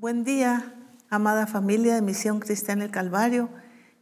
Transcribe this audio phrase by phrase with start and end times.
[0.00, 0.76] Buen día,
[1.10, 3.48] amada familia de Misión Cristiana el Calvario.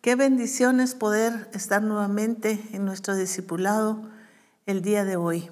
[0.03, 4.03] Qué bendición es poder estar nuevamente en nuestro discipulado
[4.67, 5.49] el día de hoy.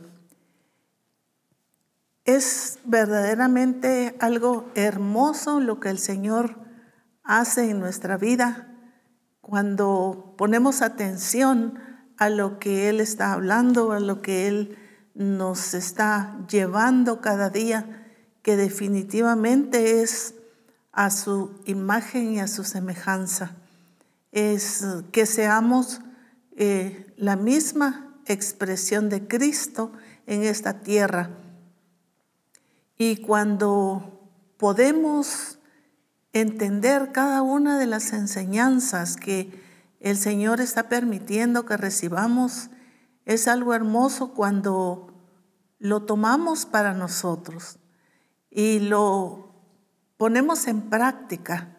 [2.27, 6.59] Es verdaderamente algo hermoso lo que el Señor
[7.23, 8.69] hace en nuestra vida
[9.41, 11.79] cuando ponemos atención
[12.19, 14.77] a lo que Él está hablando, a lo que Él
[15.15, 18.04] nos está llevando cada día,
[18.45, 20.35] que definitivamente es
[20.93, 23.57] a su imagen y a su semejanza
[24.33, 26.03] es que seamos
[26.57, 29.93] eh, la misma expresión de Cristo
[30.27, 31.31] en esta tierra.
[32.99, 35.59] Y cuando podemos
[36.35, 39.59] entender cada una de las enseñanzas que
[40.01, 42.69] el Señor está permitiendo que recibamos,
[43.25, 45.15] es algo hermoso cuando
[45.79, 47.79] lo tomamos para nosotros
[48.55, 49.53] y lo
[50.17, 51.77] ponemos en práctica,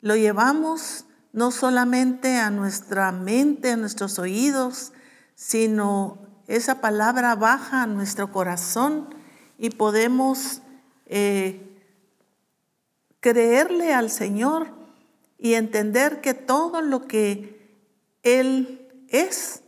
[0.00, 4.92] lo llevamos no solamente a nuestra mente, a nuestros oídos,
[5.34, 9.12] sino esa palabra baja a nuestro corazón
[9.58, 10.62] y podemos
[11.06, 11.82] eh,
[13.18, 14.68] creerle al Señor
[15.36, 17.76] y entender que todo lo que
[18.22, 19.62] Él es,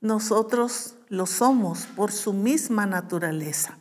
[0.00, 3.79] nosotros lo somos por su misma naturaleza.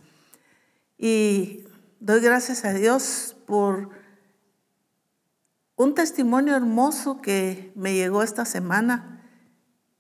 [1.02, 1.64] Y
[2.02, 3.90] doy gracias a Dios por
[5.78, 9.24] un testimonio hermoso que me llegó esta semana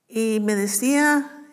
[0.09, 1.45] y me decía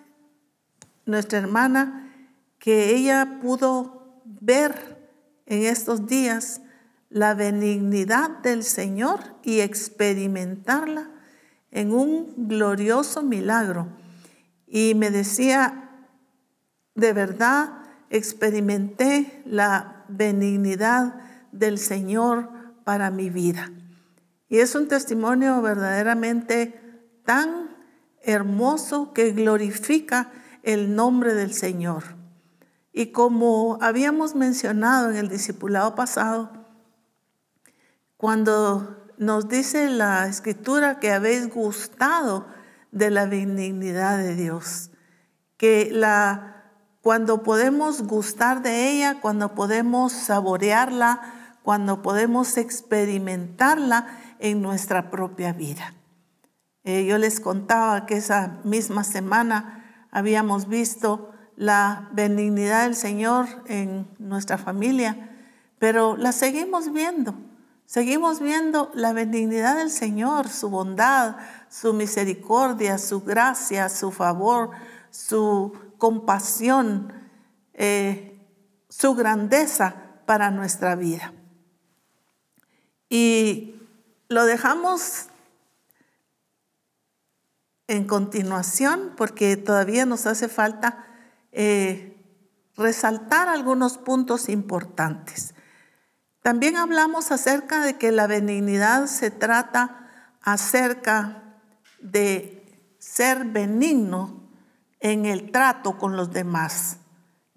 [1.05, 2.13] nuestra hermana
[2.59, 5.09] que ella pudo ver
[5.47, 6.61] en estos días
[7.09, 11.09] la benignidad del Señor y experimentarla
[11.71, 13.87] en un glorioso milagro.
[14.67, 16.09] Y me decía,
[16.97, 21.15] de verdad experimenté la benignidad
[21.53, 22.49] del Señor
[22.85, 23.73] para mi vida.
[24.49, 26.81] Y es un testimonio verdaderamente
[27.25, 27.77] tan
[28.23, 30.31] hermoso que glorifica
[30.63, 32.17] el nombre del Señor.
[32.93, 36.53] Y como habíamos mencionado en el discipulado pasado,
[38.17, 42.47] cuando nos dice la escritura que habéis gustado
[42.93, 44.91] de la benignidad de Dios,
[45.57, 46.56] que la
[47.07, 51.21] cuando podemos gustar de ella, cuando podemos saborearla,
[51.63, 54.09] cuando podemos experimentarla,
[54.41, 55.95] en nuestra propia vida.
[56.83, 64.09] Eh, yo les contaba que esa misma semana habíamos visto la benignidad del Señor en
[64.19, 65.31] nuestra familia,
[65.79, 67.37] pero la seguimos viendo.
[67.85, 71.37] Seguimos viendo la benignidad del Señor, su bondad,
[71.69, 74.71] su misericordia, su gracia, su favor,
[75.13, 77.13] su compasión,
[77.75, 78.39] eh,
[78.89, 81.33] su grandeza para nuestra vida.
[83.09, 83.75] Y
[84.29, 85.27] lo dejamos
[87.89, 91.07] en continuación porque todavía nos hace falta
[91.53, 92.17] eh,
[92.77, 95.55] resaltar algunos puntos importantes.
[96.43, 101.43] También hablamos acerca de que la benignidad se trata acerca
[102.01, 104.46] de ser benigno
[105.01, 106.99] en el trato con los demás.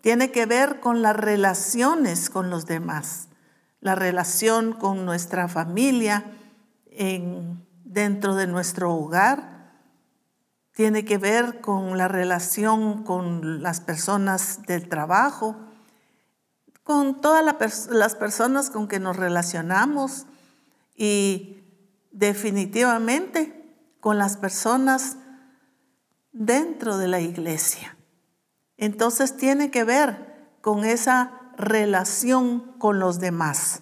[0.01, 3.27] Tiene que ver con las relaciones con los demás,
[3.81, 6.25] la relación con nuestra familia,
[7.83, 9.59] dentro de nuestro hogar,
[10.73, 15.57] tiene que ver con la relación con las personas del trabajo,
[16.83, 17.43] con todas
[17.89, 20.25] las personas con que nos relacionamos
[20.95, 21.63] y
[22.11, 25.17] definitivamente con las personas
[26.31, 27.97] dentro de la iglesia.
[28.77, 33.81] Entonces tiene que ver con esa relación con los demás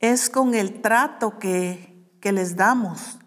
[0.00, 3.18] es con el trato que, les damos,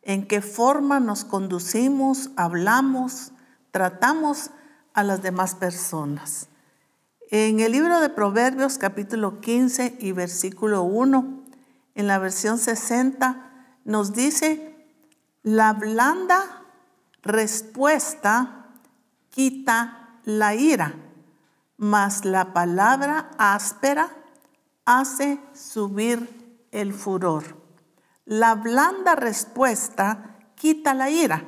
[0.00, 3.32] en qué forma nos conducimos, hablamos,
[3.70, 4.50] tratamos
[4.94, 6.48] a las demás personas.
[7.30, 11.44] En el libro de Proverbios capítulo 15 y versículo 1,
[11.96, 13.50] en la versión 60,
[13.84, 14.88] nos dice,
[15.42, 16.55] la blanda
[17.26, 18.66] respuesta
[19.30, 20.94] quita la ira,
[21.76, 24.08] mas la palabra áspera
[24.84, 27.44] hace subir el furor.
[28.24, 31.44] La blanda respuesta quita la ira,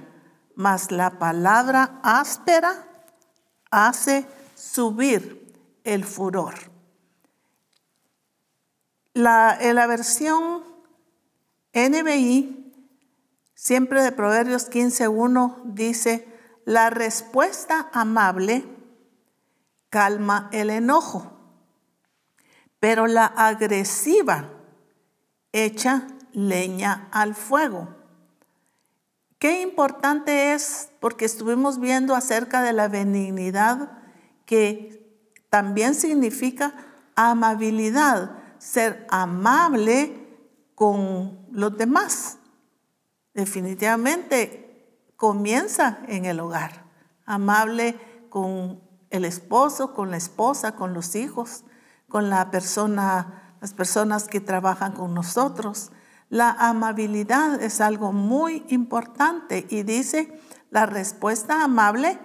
[0.54, 2.86] mas la palabra áspera
[3.70, 5.54] hace subir
[5.84, 6.54] el furor.
[9.14, 10.62] La, la versión
[11.72, 12.67] NBI,
[13.68, 16.26] siempre de Proverbios 15.1, dice,
[16.64, 18.64] la respuesta amable
[19.90, 21.38] calma el enojo
[22.80, 24.50] pero la agresiva
[25.52, 27.88] echa leña al fuego.
[29.38, 33.90] Qué importante es, porque estuvimos viendo acerca de la benignidad,
[34.46, 36.74] que también significa
[37.14, 40.26] amabilidad, ser amable
[40.74, 42.37] con los demás.
[43.38, 46.82] Definitivamente comienza en el hogar,
[47.24, 47.94] amable
[48.30, 48.80] con
[49.10, 51.62] el esposo, con la esposa, con los hijos,
[52.08, 55.92] con la persona, las personas que trabajan con nosotros.
[56.30, 60.36] La amabilidad es algo muy importante y dice,
[60.70, 62.18] la respuesta amable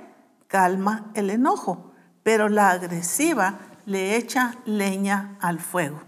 [0.47, 1.91] calma el enojo,
[2.23, 6.01] pero la agresiva le echa leña al fuego.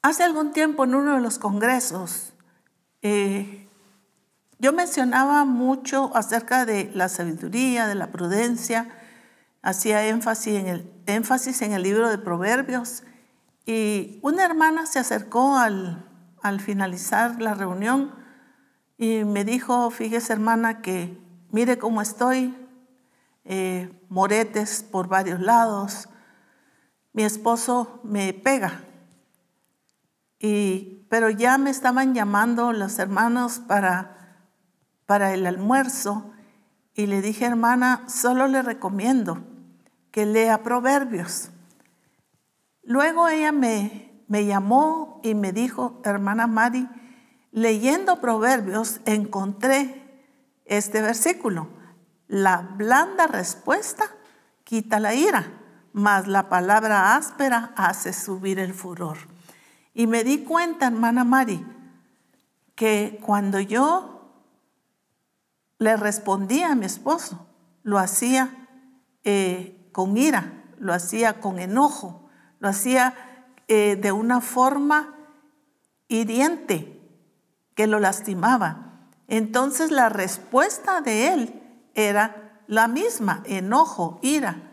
[0.00, 2.29] Hace algún tiempo en uno de los congresos,
[3.02, 3.66] eh,
[4.58, 8.88] yo mencionaba mucho acerca de la sabiduría, de la prudencia,
[9.62, 13.02] hacía énfasis en el, énfasis en el libro de Proverbios
[13.66, 16.06] y una hermana se acercó al,
[16.60, 18.14] finalizar la reunión
[18.98, 21.16] y me dijo, fíjese hermana, que
[21.52, 22.54] mire cómo estoy,
[23.44, 26.08] eh, moretes por varios lados,
[27.12, 28.84] mi esposo me pega.
[30.40, 34.46] Y, pero ya me estaban llamando los hermanos para,
[35.06, 36.32] para el almuerzo
[36.94, 39.44] y le dije, hermana, solo le recomiendo
[40.10, 41.50] que lea proverbios.
[42.82, 46.88] Luego ella me, me llamó y me dijo, hermana Mari,
[47.52, 50.24] leyendo proverbios encontré
[50.64, 51.68] este versículo.
[52.28, 54.04] La blanda respuesta
[54.64, 55.52] quita la ira,
[55.92, 59.18] mas la palabra áspera hace subir el furor.
[60.00, 61.62] Y me di cuenta, hermana Mari,
[62.74, 64.32] que cuando yo
[65.76, 67.46] le respondía a mi esposo,
[67.82, 68.66] lo hacía
[69.24, 72.30] eh, con ira, lo hacía con enojo,
[72.60, 73.12] lo hacía
[73.68, 75.16] eh, de una forma
[76.08, 76.98] hiriente
[77.74, 79.06] que lo lastimaba.
[79.28, 81.62] Entonces la respuesta de él
[81.94, 84.72] era la misma, enojo, ira.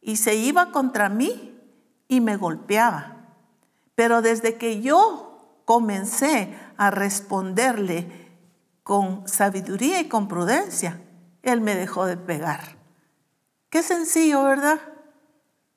[0.00, 1.60] Y se iba contra mí
[2.08, 3.15] y me golpeaba.
[3.96, 8.30] Pero desde que yo comencé a responderle
[8.84, 11.00] con sabiduría y con prudencia,
[11.42, 12.76] él me dejó de pegar.
[13.70, 14.78] Qué sencillo, ¿verdad?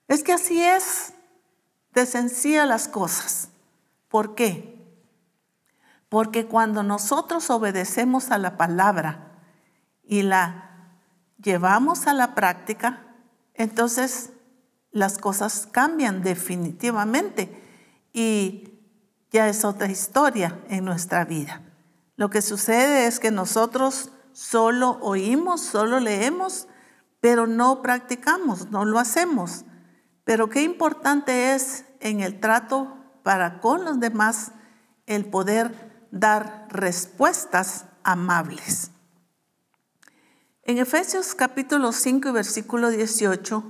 [0.08, 1.14] Es que así es
[1.94, 3.50] de sencilla las cosas.
[4.10, 4.78] ¿Por qué?
[6.10, 9.40] Porque cuando nosotros obedecemos a la palabra
[10.04, 10.98] y la
[11.42, 13.06] llevamos a la práctica,
[13.54, 14.32] entonces
[14.92, 17.69] las cosas cambian definitivamente
[18.14, 18.74] y
[19.32, 21.62] ya es otra historia en nuestra vida.
[22.16, 26.68] Lo que sucede es que nosotros solo oímos, solo leemos,
[27.22, 29.66] pero no practicamos, no lo hacemos.
[30.24, 34.52] Pero qué importante es en el trato para con los demás
[35.06, 38.92] el poder dar respuestas amables.
[40.64, 43.64] En Efesios capítulo 5 y versículo 18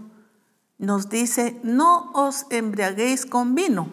[0.80, 3.92] nos dice, no os embriaguéis con vino,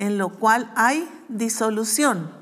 [0.00, 2.32] en lo cual hay disolución.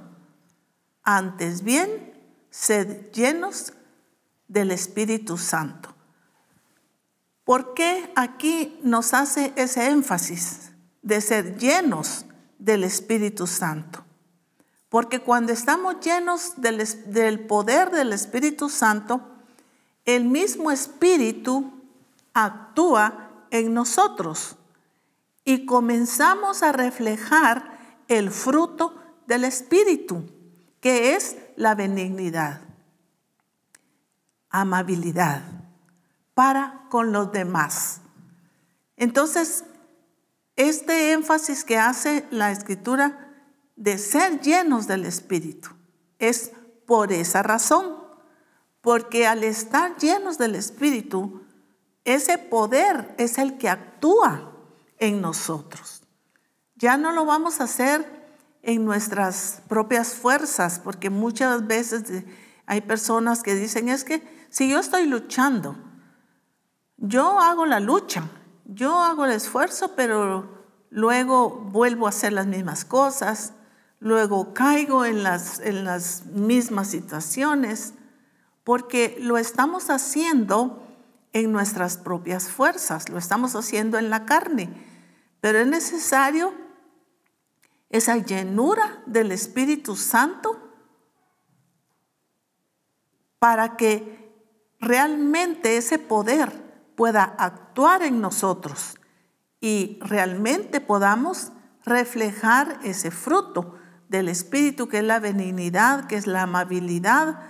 [1.02, 2.14] Antes bien,
[2.50, 3.72] sed llenos
[4.46, 5.92] del Espíritu Santo.
[7.42, 10.70] ¿Por qué aquí nos hace ese énfasis
[11.02, 12.26] de ser llenos
[12.60, 14.04] del Espíritu Santo?
[14.88, 19.20] Porque cuando estamos llenos del, poder del Espíritu Santo,
[20.04, 21.72] el mismo Espíritu
[22.34, 24.57] actúa en nosotros
[25.48, 28.94] y comenzamos a reflejar el fruto
[29.26, 30.26] del Espíritu,
[30.78, 32.60] que es la benignidad,
[34.50, 35.40] amabilidad
[36.34, 38.02] para con los demás.
[38.98, 39.64] Entonces,
[40.56, 43.34] este énfasis que hace la escritura
[43.74, 45.70] de ser llenos del Espíritu
[46.18, 46.52] es
[46.86, 47.96] por esa razón,
[48.82, 51.40] porque al estar llenos del Espíritu,
[52.04, 54.47] ese poder es el que actúa
[54.98, 56.02] en nosotros.
[56.76, 58.18] Ya no lo vamos a hacer
[58.62, 62.24] en nuestras propias fuerzas, porque muchas veces
[62.66, 65.76] hay personas que dicen, es que si yo estoy luchando,
[66.96, 68.24] yo hago la lucha,
[68.64, 70.58] yo hago el esfuerzo, pero
[70.90, 73.52] luego vuelvo a hacer las mismas cosas,
[74.00, 77.94] luego caigo en las, en las mismas situaciones,
[78.64, 80.84] porque lo estamos haciendo
[81.32, 84.87] en nuestras propias fuerzas, lo estamos haciendo en la carne,
[85.40, 86.52] pero es necesario
[87.90, 90.68] esa llenura del Espíritu Santo
[93.38, 94.18] para que
[94.80, 98.96] realmente ese poder pueda actuar en nosotros
[99.60, 101.52] y realmente podamos
[101.84, 103.76] reflejar ese fruto
[104.08, 107.40] del Espíritu que es la benignidad, que es la amabilidad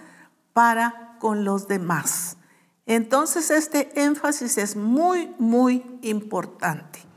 [0.52, 2.37] para con los demás.
[2.87, 7.07] Entonces este énfasis es muy, muy importante.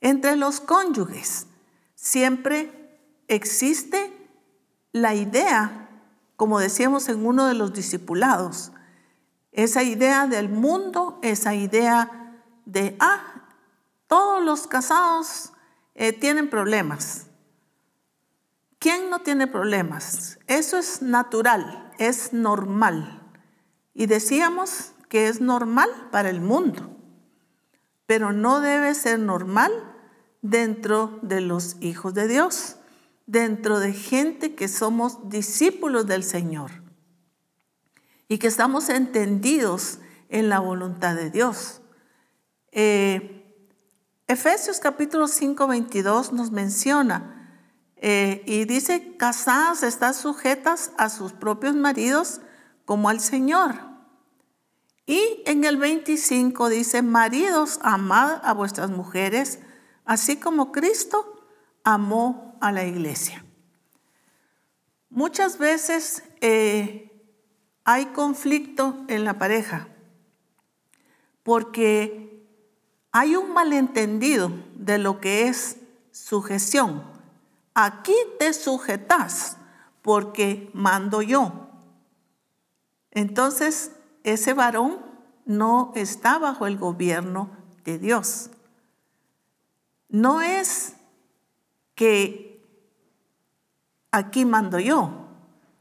[0.00, 1.46] Entre los cónyuges
[1.94, 4.12] siempre existe
[4.92, 5.88] la idea,
[6.36, 8.72] como decíamos en uno de los discipulados,
[9.52, 13.46] esa idea del mundo, esa idea de, ah,
[14.06, 15.52] todos los casados
[15.94, 17.26] eh, tienen problemas.
[18.78, 20.38] ¿Quién no tiene problemas?
[20.46, 23.20] Eso es natural, es normal.
[23.92, 26.96] Y decíamos que es normal para el mundo,
[28.06, 29.89] pero no debe ser normal
[30.42, 32.76] dentro de los hijos de Dios,
[33.26, 36.70] dentro de gente que somos discípulos del Señor
[38.28, 41.80] y que estamos entendidos en la voluntad de Dios.
[42.72, 43.36] Eh,
[44.26, 47.36] Efesios capítulo 5, 22 nos menciona
[47.96, 52.40] eh, y dice, casadas están sujetas a sus propios maridos
[52.84, 53.74] como al Señor.
[55.04, 59.58] Y en el 25 dice, maridos, amad a vuestras mujeres,
[60.04, 61.46] así como Cristo
[61.84, 63.44] amó a la iglesia.
[65.08, 67.10] Muchas veces eh,
[67.84, 69.88] hay conflicto en la pareja
[71.42, 72.46] porque
[73.12, 75.78] hay un malentendido de lo que es
[76.12, 77.02] sujeción.
[77.74, 79.56] Aquí te sujetas
[80.02, 81.68] porque mando yo.
[83.10, 83.92] Entonces,
[84.22, 84.98] ese varón
[85.44, 87.50] no está bajo el gobierno
[87.84, 88.50] de Dios.
[90.10, 90.94] No es
[91.94, 92.62] que
[94.10, 95.28] aquí mando yo,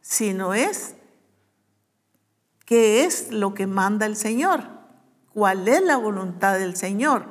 [0.01, 0.95] sino es
[2.69, 4.63] ¿Qué es lo que manda el Señor?
[5.33, 7.25] ¿Cuál es la voluntad del Señor?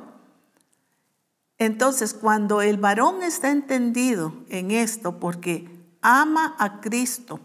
[1.57, 5.69] Entonces, cuando el varón está entendido en esto, porque
[6.01, 7.39] ama a Cristo,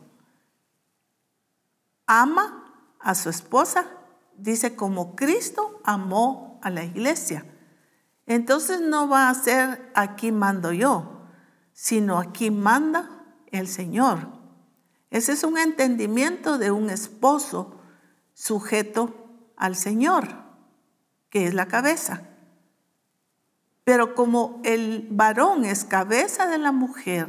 [2.04, 3.86] ama a su esposa,
[4.36, 7.46] dice como Cristo amó a la iglesia.
[8.26, 11.22] Entonces no va a ser aquí mando yo,
[11.72, 13.10] sino aquí manda
[13.50, 14.28] el Señor.
[15.10, 17.80] Ese es un entendimiento de un esposo
[18.32, 19.14] sujeto
[19.56, 20.28] al Señor,
[21.30, 22.22] que es la cabeza.
[23.84, 27.28] Pero como el varón es cabeza de la mujer,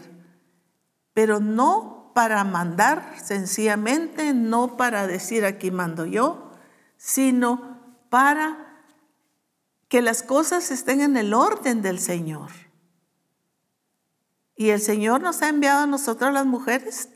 [1.14, 6.52] pero no para mandar sencillamente, no para decir aquí mando yo,
[6.98, 7.78] sino
[8.10, 8.65] para
[9.96, 12.52] que las cosas estén en el orden del Señor.
[14.54, 17.08] Y el Señor nos ha enviado a nosotros las mujeres,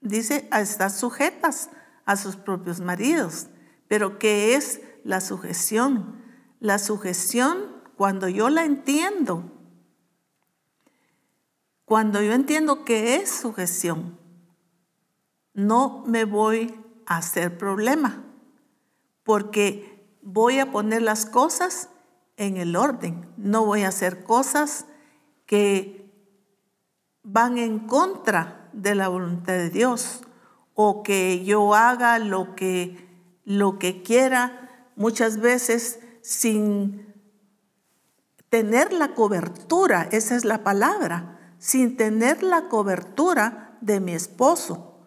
[0.00, 1.70] dice, a estar sujetas
[2.04, 3.46] a sus propios maridos.
[3.86, 6.20] Pero ¿qué es la sujeción?
[6.58, 9.52] La sujeción, cuando yo la entiendo,
[11.84, 14.18] cuando yo entiendo qué es sujeción,
[15.52, 16.74] no me voy
[17.06, 18.24] a hacer problema,
[19.22, 19.93] porque
[20.24, 21.90] voy a poner las cosas
[22.36, 24.86] en el orden, no voy a hacer cosas
[25.46, 26.10] que
[27.22, 30.22] van en contra de la voluntad de Dios
[30.74, 33.08] o que yo haga lo que,
[33.44, 37.14] lo que quiera, muchas veces sin
[38.48, 45.00] tener la cobertura, esa es la palabra, sin tener la cobertura de mi esposo.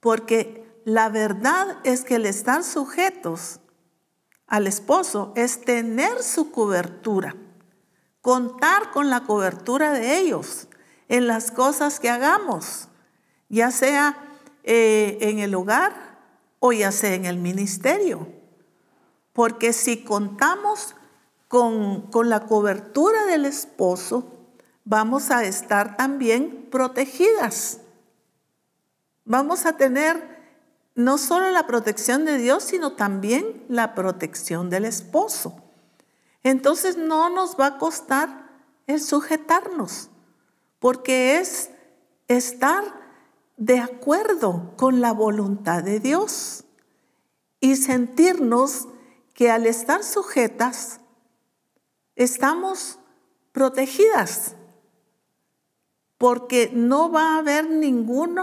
[0.00, 3.60] Porque la verdad es que el estar sujetos
[4.46, 7.34] al esposo es tener su cobertura,
[8.20, 10.68] contar con la cobertura de ellos
[11.08, 12.88] en las cosas que hagamos,
[13.48, 14.16] ya sea
[14.62, 16.18] eh, en el hogar
[16.58, 18.28] o ya sea en el ministerio.
[19.32, 20.94] Porque si contamos
[21.48, 24.32] con, con la cobertura del esposo,
[24.84, 27.80] vamos a estar también protegidas.
[29.24, 30.33] Vamos a tener
[30.94, 35.56] no solo la protección de Dios, sino también la protección del esposo.
[36.42, 38.50] Entonces no nos va a costar
[38.86, 40.10] el sujetarnos,
[40.78, 41.70] porque es
[42.28, 42.84] estar
[43.56, 46.64] de acuerdo con la voluntad de Dios
[47.60, 48.88] y sentirnos
[49.32, 51.00] que al estar sujetas
[52.14, 52.98] estamos
[53.52, 54.54] protegidas,
[56.18, 58.38] porque no va a haber ningún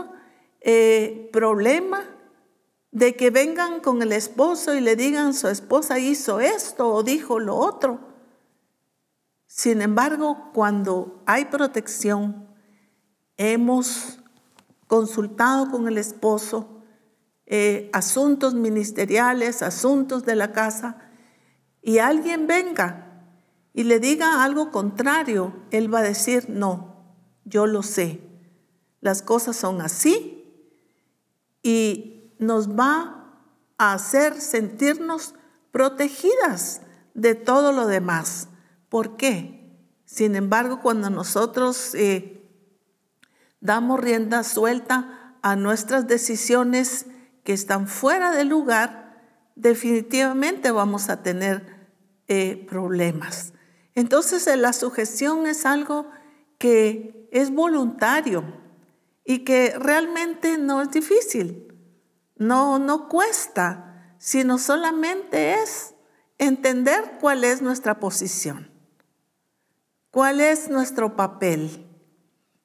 [0.59, 2.10] eh, problema
[2.91, 7.39] de que vengan con el esposo y le digan su esposa hizo esto o dijo
[7.39, 7.99] lo otro.
[9.47, 12.47] Sin embargo, cuando hay protección,
[13.37, 14.19] hemos
[14.87, 16.83] consultado con el esposo
[17.45, 21.09] eh, asuntos ministeriales, asuntos de la casa,
[21.81, 23.25] y alguien venga
[23.73, 28.21] y le diga algo contrario, él va a decir, no, yo lo sé,
[28.99, 30.45] las cosas son así
[31.63, 33.37] y nos va
[33.77, 35.35] a hacer sentirnos
[35.71, 36.81] protegidas
[37.13, 38.49] de todo lo demás.
[38.89, 39.61] ¿Por qué?
[40.05, 42.49] Sin embargo, cuando nosotros eh,
[43.61, 47.05] damos rienda suelta a nuestras decisiones
[47.43, 49.21] que están fuera de lugar,
[49.55, 51.87] definitivamente vamos a tener
[52.27, 53.53] eh, problemas.
[53.93, 56.09] Entonces la sujeción es algo
[56.57, 58.43] que es voluntario
[59.23, 61.70] y que realmente no es difícil,
[62.41, 65.93] no, no cuesta, sino solamente es
[66.39, 68.71] entender cuál es nuestra posición,
[70.09, 71.87] cuál es nuestro papel,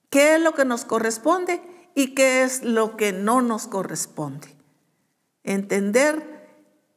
[0.09, 1.61] qué es lo que nos corresponde
[1.95, 4.56] y qué es lo que no nos corresponde.
[5.42, 6.49] Entender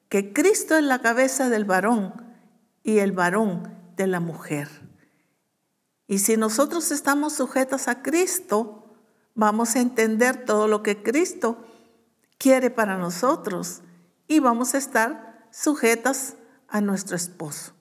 [0.07, 2.33] que Cristo es la cabeza del varón
[2.81, 4.69] y el varón de la mujer.
[6.07, 8.95] Y si nosotros estamos sujetos a Cristo,
[9.35, 11.65] vamos a entender todo lo que Cristo
[12.39, 13.81] quiere para nosotros
[14.27, 17.73] y vamos a estar sujetas a nuestro esposo.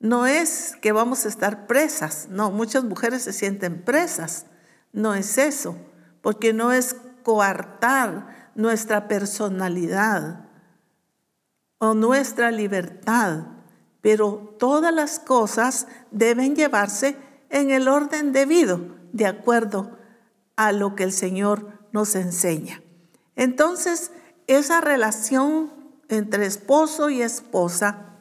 [0.00, 4.46] No es que vamos a estar presas, no, muchas mujeres se sienten presas,
[4.92, 5.76] no es eso,
[6.22, 10.46] porque no es coartar nuestra personalidad
[11.78, 13.46] o nuestra libertad,
[14.00, 17.16] pero todas las cosas deben llevarse
[17.50, 19.98] en el orden debido, de acuerdo
[20.56, 22.82] a lo que el Señor nos enseña.
[23.36, 24.10] Entonces,
[24.46, 25.72] esa relación
[26.08, 28.16] entre esposo y esposa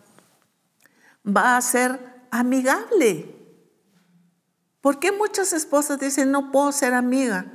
[1.26, 2.00] va a ser
[2.32, 3.34] amigable.
[4.82, 7.52] ¿Por qué muchas esposas dicen no puedo ser amiga?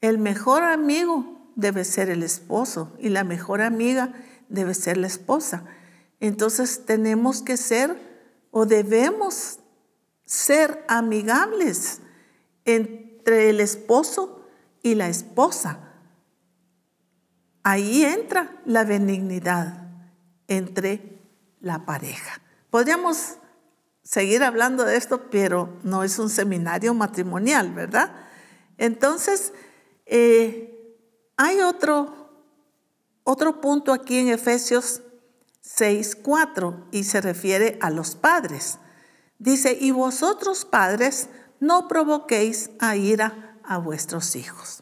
[0.00, 4.12] El mejor amigo debe ser el esposo y la mejor amiga
[4.48, 5.64] debe ser la esposa.
[6.20, 7.96] Entonces tenemos que ser
[8.50, 9.60] o debemos
[10.26, 12.00] ser amigables
[12.64, 14.46] entre el esposo
[14.82, 15.91] y la esposa.
[17.62, 19.86] Ahí entra la benignidad
[20.48, 21.20] entre
[21.60, 22.40] la pareja.
[22.70, 23.36] Podríamos
[24.02, 28.12] seguir hablando de esto, pero no es un seminario matrimonial, ¿verdad?
[28.78, 29.52] Entonces,
[30.06, 30.98] eh,
[31.36, 32.30] hay otro,
[33.22, 35.02] otro punto aquí en Efesios
[35.64, 38.78] 6.4 y se refiere a los padres.
[39.38, 41.28] Dice, y vosotros padres
[41.60, 44.81] no provoquéis a ira a vuestros hijos.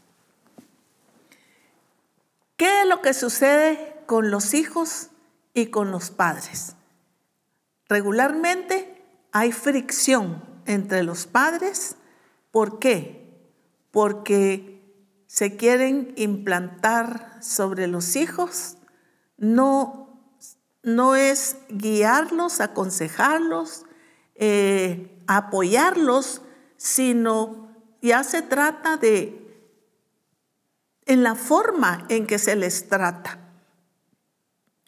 [2.60, 5.08] ¿Qué es lo que sucede con los hijos
[5.54, 6.76] y con los padres?
[7.88, 11.96] Regularmente hay fricción entre los padres.
[12.50, 13.48] ¿Por qué?
[13.90, 14.94] Porque
[15.26, 18.76] se quieren implantar sobre los hijos,
[19.38, 20.20] no
[20.82, 23.86] no es guiarlos, aconsejarlos,
[24.34, 26.42] eh, apoyarlos,
[26.76, 29.49] sino ya se trata de
[31.10, 33.40] en la forma en que se les trata,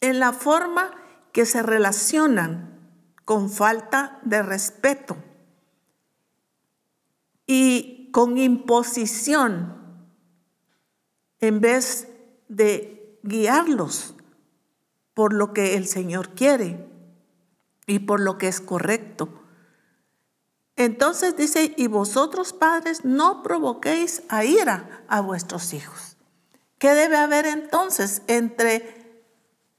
[0.00, 0.92] en la forma
[1.32, 2.78] que se relacionan
[3.24, 5.16] con falta de respeto
[7.44, 10.06] y con imposición
[11.40, 12.06] en vez
[12.46, 14.14] de guiarlos
[15.14, 16.88] por lo que el Señor quiere
[17.88, 19.42] y por lo que es correcto.
[20.76, 26.11] Entonces dice, y vosotros padres no provoquéis a ira a vuestros hijos.
[26.82, 29.22] ¿Qué debe haber entonces entre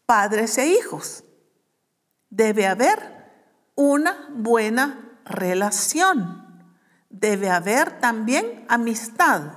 [0.05, 1.25] padres e hijos?
[2.29, 2.97] Debe haber
[3.75, 6.63] una buena relación.
[7.09, 9.51] Debe haber también amistad.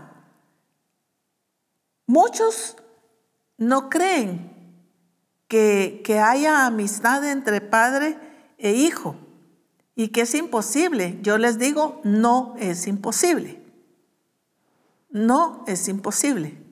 [2.08, 2.78] Muchos
[3.58, 4.82] no creen
[5.46, 8.18] que, haya amistad entre padre
[8.58, 9.14] e hijo
[9.94, 11.20] y que es imposible.
[11.22, 13.62] Yo les digo, no es imposible.
[15.10, 16.65] No es imposible.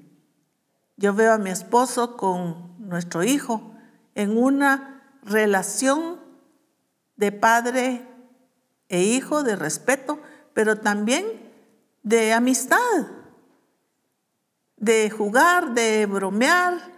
[0.97, 3.75] Yo veo a mi esposo con nuestro hijo
[4.15, 6.21] en una relación
[7.17, 8.07] de padre
[8.89, 10.21] e hijo, de respeto,
[10.53, 11.25] pero también
[12.03, 12.79] de amistad,
[14.77, 16.93] de jugar, de bromear,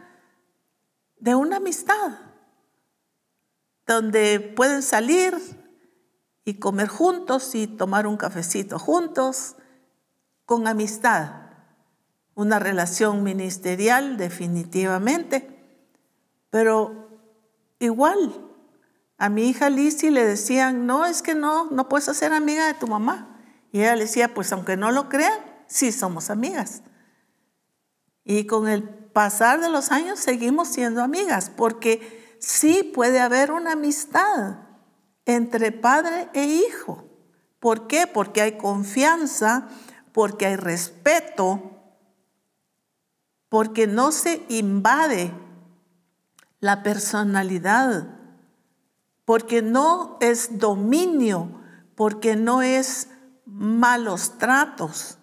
[1.18, 2.18] de una amistad,
[3.86, 5.34] donde pueden salir
[6.44, 9.56] y comer juntos y tomar un cafecito juntos,
[10.44, 11.45] con amistad.
[12.36, 15.58] Una relación ministerial definitivamente,
[16.50, 17.08] pero
[17.80, 18.42] igual.
[19.18, 22.74] A mi hija Lizzie le decían, no, es que no, no puedes ser amiga de
[22.74, 23.40] tu mamá.
[23.72, 26.82] Y ella le decía, pues aunque no lo crean, sí somos amigas.
[28.22, 33.72] Y con el pasar de los años seguimos siendo amigas, porque sí puede haber una
[33.72, 34.58] amistad
[35.24, 37.04] entre padre e hijo.
[37.60, 38.06] ¿Por qué?
[38.06, 39.68] Porque hay confianza,
[40.12, 41.75] porque hay respeto,
[43.48, 45.32] porque no se invade
[46.60, 48.08] la personalidad,
[49.24, 51.50] porque no es dominio,
[51.94, 53.08] porque no es
[53.44, 55.18] malos tratos,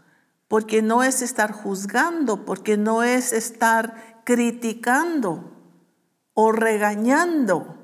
[0.47, 5.51] porque no es estar juzgando, porque no es estar criticando
[6.33, 7.77] o regañando.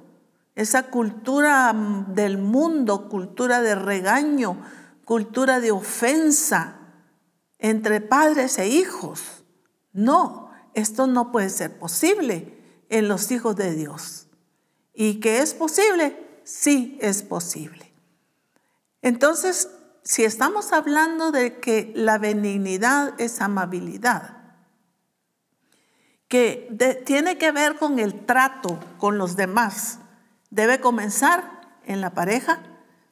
[0.55, 1.73] Esa cultura
[2.07, 4.61] del mundo, cultura de regaño,
[5.05, 6.75] cultura de ofensa
[7.57, 9.38] entre padres e hijos.
[9.91, 12.57] No, esto no puede ser posible
[12.89, 14.27] en los hijos de Dios.
[14.93, 16.41] ¿Y que es posible?
[16.43, 17.93] Sí es posible.
[19.01, 19.69] Entonces,
[20.03, 24.37] si estamos hablando de que la benignidad es amabilidad,
[26.27, 29.99] que tiene que ver con el trato con los demás,
[30.51, 32.59] debe comenzar en la pareja,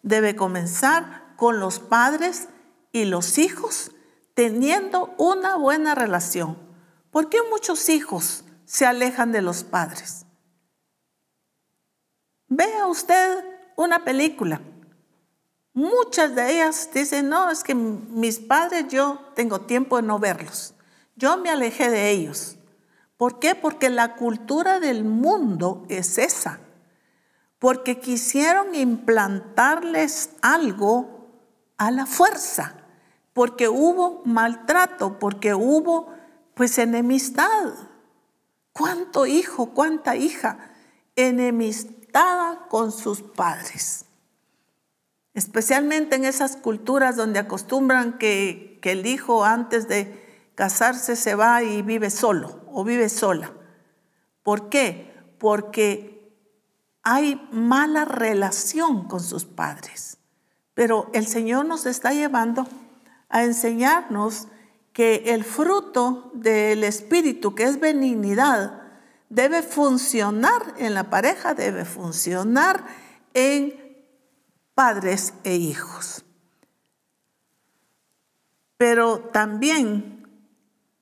[0.03, 2.47] debe comenzar con los padres
[2.91, 3.91] y los hijos
[4.33, 6.66] teniendo una buena relación.
[7.11, 10.25] ¿Por qué muchos hijos se alejan de los padres?
[12.47, 13.43] Vea usted
[13.75, 14.61] una película.
[15.73, 20.73] Muchas de ellas dicen, no, es que mis padres yo tengo tiempo de no verlos.
[21.15, 22.57] Yo me alejé de ellos.
[23.17, 23.55] ¿Por qué?
[23.55, 26.59] Porque la cultura del mundo es esa.
[27.59, 31.27] Porque quisieron implantarles algo
[31.77, 32.75] a la fuerza.
[33.33, 36.16] Porque hubo maltrato, porque hubo
[36.57, 37.71] pues enemistad.
[38.73, 40.57] ¿Cuánto hijo, cuánta hija
[41.15, 44.05] enemistada con sus padres?
[45.35, 51.61] Especialmente en esas culturas donde acostumbran que, que el hijo antes de casarse se va
[51.61, 53.53] y vive solo o vive sola.
[54.41, 55.13] ¿Por qué?
[55.37, 56.33] Porque
[57.03, 60.17] hay mala relación con sus padres.
[60.73, 62.67] Pero el Señor nos está llevando
[63.29, 64.47] a enseñarnos
[64.97, 68.81] que el fruto del Espíritu, que es benignidad,
[69.29, 72.83] debe funcionar en la pareja, debe funcionar
[73.35, 73.75] en
[74.73, 76.25] padres e hijos.
[78.77, 80.27] Pero también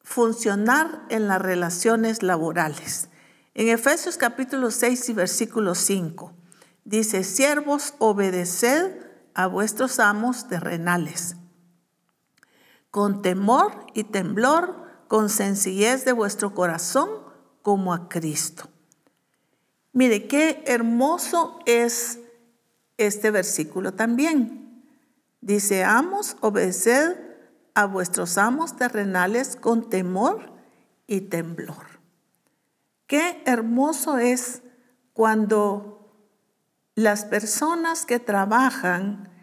[0.04, 3.08] funcionar en las relaciones laborales.
[3.54, 6.34] En Efesios capítulo 6 y versículo 5
[6.84, 8.92] dice, siervos, obedeced
[9.34, 11.38] a vuestros amos terrenales,
[12.96, 14.74] con temor y temblor,
[15.10, 17.10] con sencillez de vuestro corazón,
[17.62, 18.70] como a Cristo.
[19.92, 22.20] Mire, qué hermoso es
[22.96, 24.82] este versículo también.
[25.42, 27.18] Dice, amos, obedeced
[27.74, 30.54] a vuestros amos terrenales con temor
[31.06, 32.00] y temblor.
[33.08, 34.62] Qué hermoso es
[35.12, 36.16] cuando
[36.96, 39.34] las personas que trabajan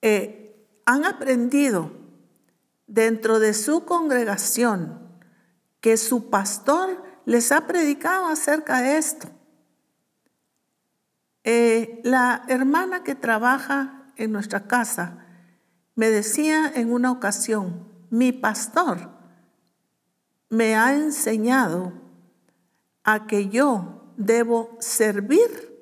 [0.00, 2.01] eh, han aprendido
[2.86, 5.00] dentro de su congregación
[5.80, 9.28] que su pastor les ha predicado acerca de esto.
[11.44, 15.26] Eh, la hermana que trabaja en nuestra casa
[15.94, 19.10] me decía en una ocasión, mi pastor
[20.48, 21.92] me ha enseñado
[23.04, 25.72] a que yo debo servir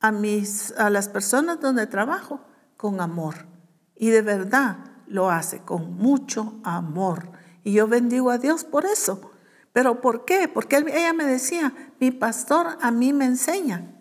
[0.00, 2.40] a, mis, a las personas donde trabajo
[2.76, 3.46] con amor.
[3.94, 7.30] Y de verdad lo hace con mucho amor.
[7.64, 9.32] Y yo bendigo a Dios por eso.
[9.72, 10.48] ¿Pero por qué?
[10.48, 13.94] Porque ella me decía, mi pastor a mí me enseña.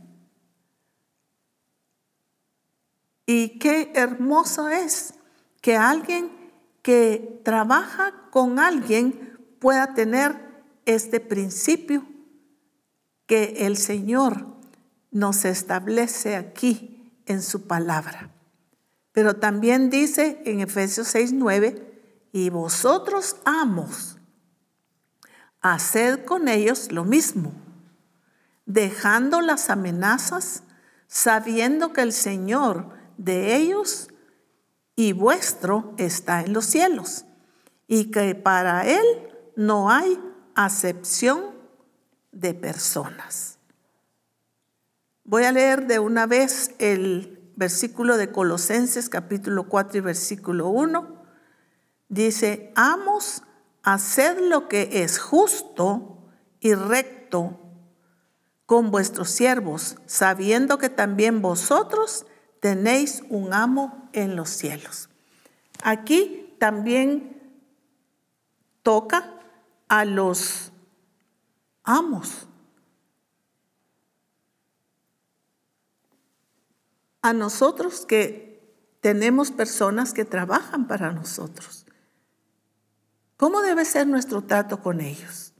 [3.26, 5.15] Y qué hermoso es
[5.62, 6.32] que alguien
[6.82, 12.06] que trabaja con alguien pueda tener este principio
[13.28, 14.48] que el Señor
[15.12, 18.32] nos establece aquí en su palabra.
[19.12, 24.17] Pero también dice en Efesios 6, 9, y vosotros amos,
[25.62, 27.54] haced con ellos lo mismo,
[28.65, 30.63] dejando las amenazas,
[31.08, 34.10] sabiendo que el Señor de ellos
[34.95, 37.26] y vuestro está en los cielos,
[37.88, 39.06] y que para Él
[39.56, 40.19] no hay
[40.56, 41.56] acepción
[42.32, 43.58] de personas.
[45.24, 51.19] Voy a leer de una vez el versículo de Colosenses capítulo 4 y versículo 1.
[52.08, 53.43] Dice, amos,
[53.84, 56.24] haced lo que es justo
[56.62, 57.60] y recto
[58.65, 62.26] con vuestros siervos, sabiendo que también vosotros
[62.62, 65.10] tenéis un amo en los cielos.
[65.84, 67.62] Aquí también
[68.84, 69.34] toca
[69.89, 70.72] a los
[71.84, 72.49] amos.
[77.21, 78.49] A nosotros que
[79.01, 81.86] tenemos personas que trabajan para nosotros.
[83.38, 85.53] ¿Cómo debe ser nuestro trato con ellos?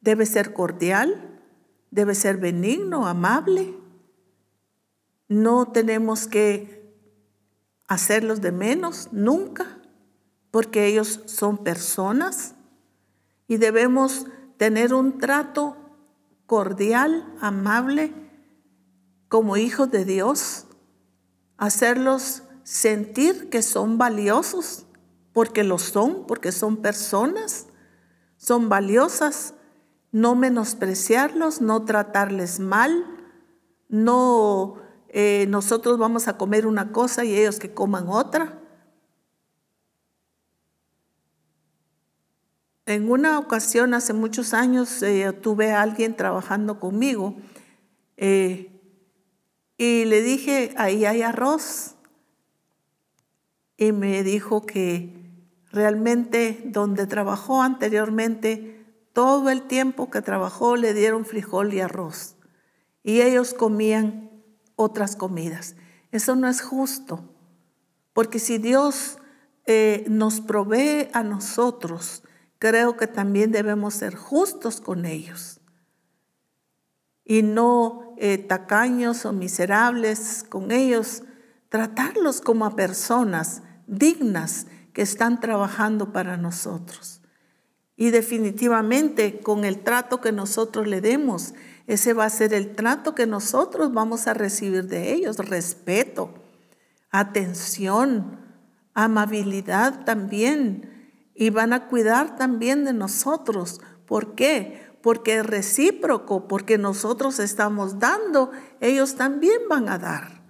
[0.00, 1.40] ¿Debe ser cordial?
[1.90, 3.76] ¿Debe ser benigno, amable?
[5.28, 6.96] No tenemos que
[7.86, 9.78] hacerlos de menos nunca,
[10.50, 12.54] porque ellos son personas
[13.46, 15.76] y debemos tener un trato
[16.46, 18.12] cordial, amable,
[19.30, 20.66] como hijos de Dios,
[21.56, 24.86] hacerlos sentir que son valiosos,
[25.32, 27.68] porque lo son, porque son personas,
[28.36, 29.54] son valiosas,
[30.10, 33.06] no menospreciarlos, no tratarles mal,
[33.88, 34.74] no
[35.10, 38.58] eh, nosotros vamos a comer una cosa y ellos que coman otra.
[42.84, 47.36] En una ocasión, hace muchos años, eh, tuve a alguien trabajando conmigo
[48.16, 48.69] eh,
[49.80, 51.94] y le dije, ahí hay arroz.
[53.78, 55.16] Y me dijo que
[55.72, 62.36] realmente donde trabajó anteriormente, todo el tiempo que trabajó le dieron frijol y arroz.
[63.02, 64.42] Y ellos comían
[64.76, 65.76] otras comidas.
[66.12, 67.34] Eso no es justo,
[68.12, 69.16] porque si Dios
[69.64, 72.22] eh, nos provee a nosotros,
[72.58, 75.60] creo que también debemos ser justos con ellos
[77.30, 81.22] y no eh, tacaños o miserables con ellos,
[81.70, 87.22] tratarlos como a personas dignas que están trabajando para nosotros.
[87.96, 91.54] Y definitivamente con el trato que nosotros le demos,
[91.86, 96.34] ese va a ser el trato que nosotros vamos a recibir de ellos, respeto,
[97.10, 98.38] atención,
[98.92, 101.14] amabilidad también.
[101.34, 103.80] Y van a cuidar también de nosotros.
[104.04, 104.89] ¿Por qué?
[105.02, 110.40] Porque es recíproco, porque nosotros estamos dando, ellos también van a dar.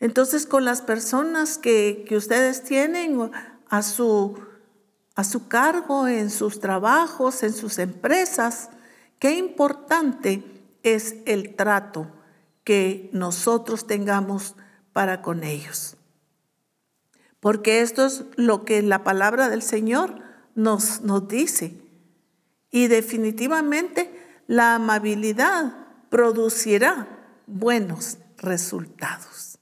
[0.00, 3.30] Entonces, con las personas que, ustedes tienen
[3.68, 4.38] a su,
[5.14, 8.70] a su cargo en sus trabajos, en sus empresas,
[9.18, 10.44] qué importante
[10.82, 12.08] es el trato
[12.64, 14.54] que nosotros tengamos
[14.92, 15.96] para con ellos.
[17.40, 20.22] Porque esto es lo que la palabra del Señor
[20.54, 21.87] nos, nos dice.
[22.70, 27.06] Y definitivamente la amabilidad producirá
[27.46, 29.58] buenos resultados.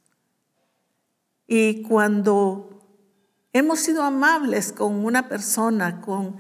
[1.46, 2.82] Y cuando
[3.52, 6.36] hemos sido amables con una persona, con,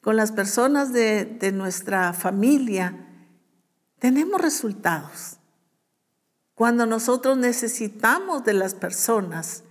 [0.00, 3.06] con las personas de, de nuestra familia,
[3.98, 5.38] tenemos resultados.
[6.54, 9.64] Cuando nosotros necesitamos de las personas,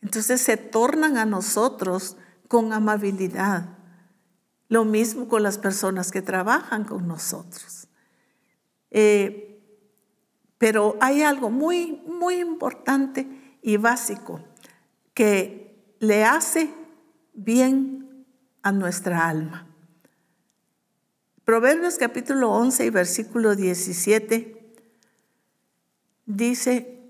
[0.00, 2.16] entonces se tornan a nosotros
[2.46, 3.77] con amabilidad
[4.68, 7.88] lo mismo con las personas que trabajan con nosotros.
[8.90, 9.60] Eh,
[10.58, 13.26] pero hay algo muy, muy importante
[13.62, 14.40] y básico
[15.14, 16.72] que le hace
[17.32, 18.26] bien
[18.62, 19.66] a nuestra alma.
[21.44, 24.74] Proverbios capítulo 11 y versículo 17
[26.26, 27.00] dice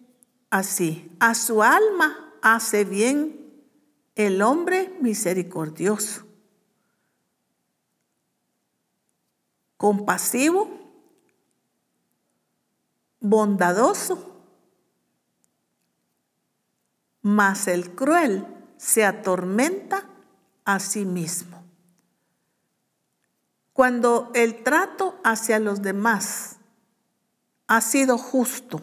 [0.51, 3.51] así, a su alma hace bien
[4.14, 6.27] el hombre misericordioso
[9.78, 10.68] compasivo,
[13.20, 14.42] bondadoso,
[17.22, 20.04] mas el cruel se atormenta
[20.64, 21.64] a sí mismo.
[23.72, 26.56] Cuando el trato hacia los demás
[27.68, 28.82] ha sido justo,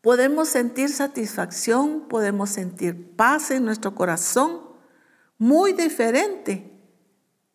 [0.00, 4.62] podemos sentir satisfacción, podemos sentir paz en nuestro corazón,
[5.38, 6.69] muy diferente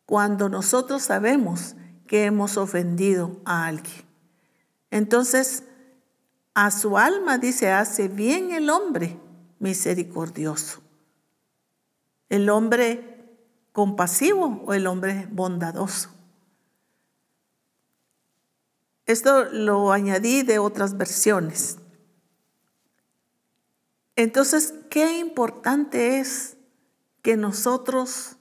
[0.06, 1.76] cuando nosotros sabemos
[2.08, 4.06] que hemos ofendido a alguien.
[4.92, 5.64] Entonces,
[6.54, 9.20] a su alma dice, hace bien el hombre
[9.60, 10.82] misericordioso.
[12.30, 13.16] El hombre
[13.72, 16.10] compasivo o el hombre bondadoso.
[19.06, 21.78] Esto lo añadí de otras versiones.
[24.16, 26.58] Entonces, qué importante es
[27.22, 28.35] que nosotros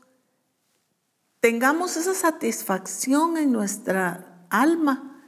[1.45, 5.21] tengamos esa satisfacción en nuestra alma,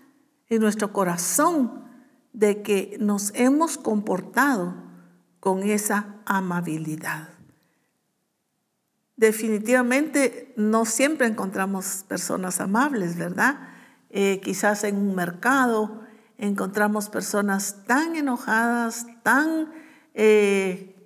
[0.49, 1.85] en nuestro corazón,
[2.33, 4.73] de que nos hemos comportado
[5.41, 7.29] con esa amabilidad.
[9.19, 13.59] Definitivamente no siempre encontramos personas amables, ¿verdad?
[14.09, 16.01] Eh, quizás en un mercado
[16.39, 19.71] encontramos personas tan enojadas, tan
[20.15, 20.97] eh,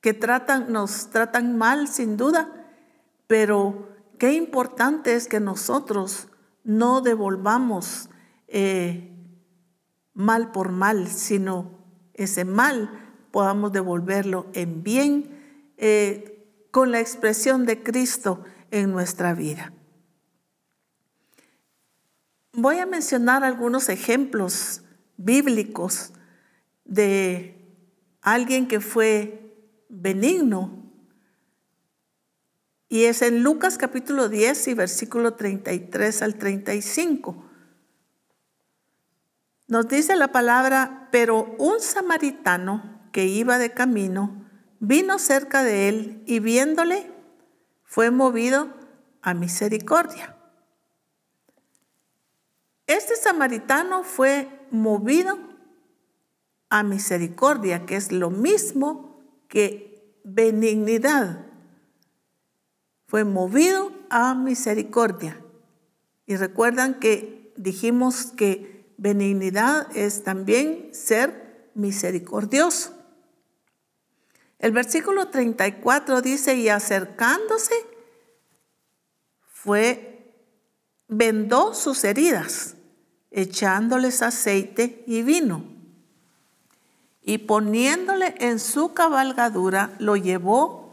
[0.00, 2.48] que tratan, nos tratan mal sin duda,
[3.26, 6.28] pero Qué importante es que nosotros
[6.62, 8.08] no devolvamos
[8.48, 9.14] eh,
[10.12, 13.00] mal por mal, sino ese mal
[13.30, 19.72] podamos devolverlo en bien eh, con la expresión de Cristo en nuestra vida.
[22.52, 24.84] Voy a mencionar algunos ejemplos
[25.16, 26.12] bíblicos
[26.84, 27.60] de
[28.22, 30.83] alguien que fue benigno.
[32.94, 37.44] Y es en Lucas capítulo 10 y versículo 33 al 35.
[39.66, 44.46] Nos dice la palabra, pero un samaritano que iba de camino
[44.78, 47.10] vino cerca de él y viéndole
[47.82, 48.72] fue movido
[49.22, 50.36] a misericordia.
[52.86, 55.36] Este samaritano fue movido
[56.68, 61.43] a misericordia, que es lo mismo que benignidad.
[63.06, 65.40] Fue movido a misericordia.
[66.26, 72.94] Y recuerdan que dijimos que Benignidad es también ser misericordioso.
[74.58, 77.74] El versículo 34 dice, y acercándose,
[79.42, 80.32] fue,
[81.08, 82.76] vendó sus heridas,
[83.30, 85.64] echándoles aceite y vino.
[87.20, 90.83] Y poniéndole en su cabalgadura, lo llevó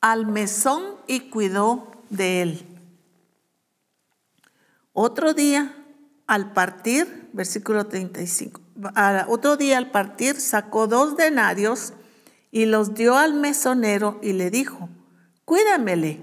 [0.00, 2.66] al mesón y cuidó de él.
[4.92, 5.74] Otro día,
[6.26, 8.60] al partir, versículo 35,
[9.28, 11.92] otro día al partir sacó dos denarios
[12.50, 14.88] y los dio al mesonero y le dijo,
[15.44, 16.20] cuídamele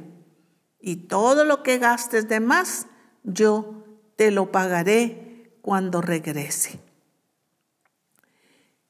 [0.79, 2.88] y todo lo que gastes de más,
[3.23, 6.79] yo te lo pagaré cuando regrese.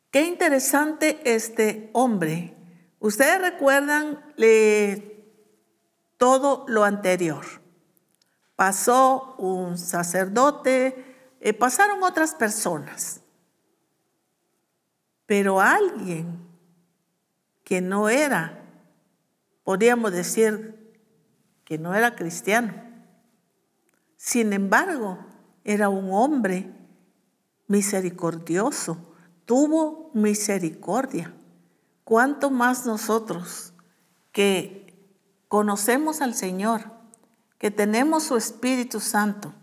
[0.10, 2.54] Qué interesante este hombre.
[3.04, 4.34] Ustedes recuerdan
[6.18, 7.44] todo lo anterior
[8.56, 13.20] pasó un sacerdote, eh, pasaron otras personas.
[15.26, 16.48] Pero alguien
[17.66, 18.64] que no era,
[19.64, 20.94] podríamos decir
[21.66, 22.74] que no era cristiano,
[24.16, 25.18] sin embargo,
[25.66, 26.72] era un hombre
[27.68, 29.14] misericordioso,
[29.46, 31.34] tuvo misericordia.
[32.04, 33.74] ¿Cuánto más nosotros
[34.32, 35.08] que
[35.48, 36.94] conocemos al Señor?
[37.64, 39.54] que tenemos su Espíritu Santo,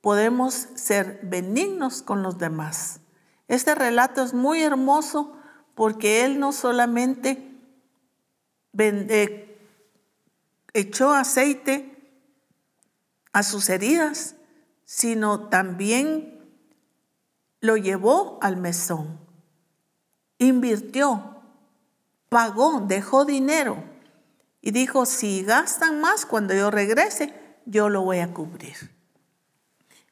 [0.00, 3.00] podemos ser benignos con los demás.
[3.48, 5.36] Este relato es muy hermoso
[5.74, 7.58] porque Él no solamente
[8.78, 9.68] eh,
[10.74, 12.22] echó aceite
[13.32, 14.36] a sus heridas,
[14.84, 16.48] sino también
[17.58, 19.18] lo llevó al mesón,
[20.38, 21.37] invirtió,
[22.28, 23.82] pagó, dejó dinero
[24.60, 28.76] y dijo, si gastan más cuando yo regrese, yo lo voy a cubrir.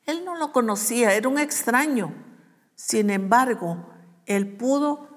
[0.07, 2.15] Él no lo conocía, era un extraño.
[2.75, 3.87] Sin embargo,
[4.25, 5.09] él pudo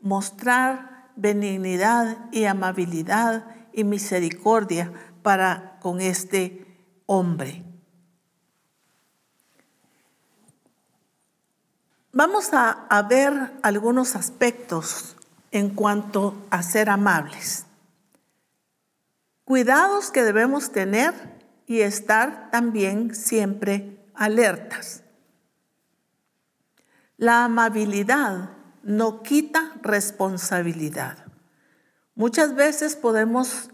[0.00, 6.66] mostrar benignidad y amabilidad y misericordia para con este
[7.06, 7.64] hombre.
[12.12, 15.16] Vamos a, a ver algunos aspectos
[15.52, 17.66] en cuanto a ser amables.
[19.44, 21.14] Cuidados que debemos tener
[21.66, 25.02] y estar también siempre alertas.
[27.16, 28.50] La amabilidad
[28.82, 31.18] no quita responsabilidad.
[32.14, 33.70] Muchas veces podemos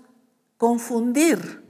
[0.56, 1.64] confundir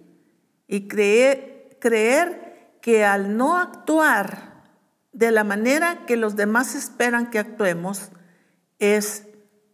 [0.66, 2.48] y creer, creer,
[2.80, 4.64] que al no actuar
[5.12, 8.10] de la manera que los demás esperan que actuemos
[8.78, 9.24] es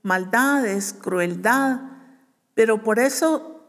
[0.05, 1.81] maldad, es crueldad,
[2.55, 3.67] pero por eso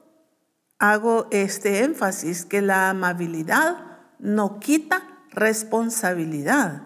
[0.78, 3.78] hago este énfasis que la amabilidad
[4.20, 6.84] no quita responsabilidad.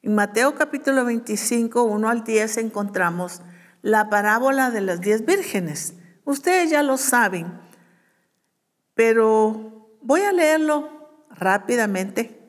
[0.00, 3.42] En Mateo capítulo 25, 1 al 10 encontramos
[3.82, 5.94] la parábola de las diez vírgenes.
[6.24, 7.52] Ustedes ya lo saben,
[8.94, 10.88] pero voy a leerlo
[11.28, 12.40] rápidamente.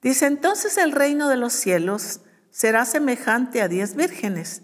[0.00, 4.62] Dice, entonces el reino de los cielos será semejante a diez vírgenes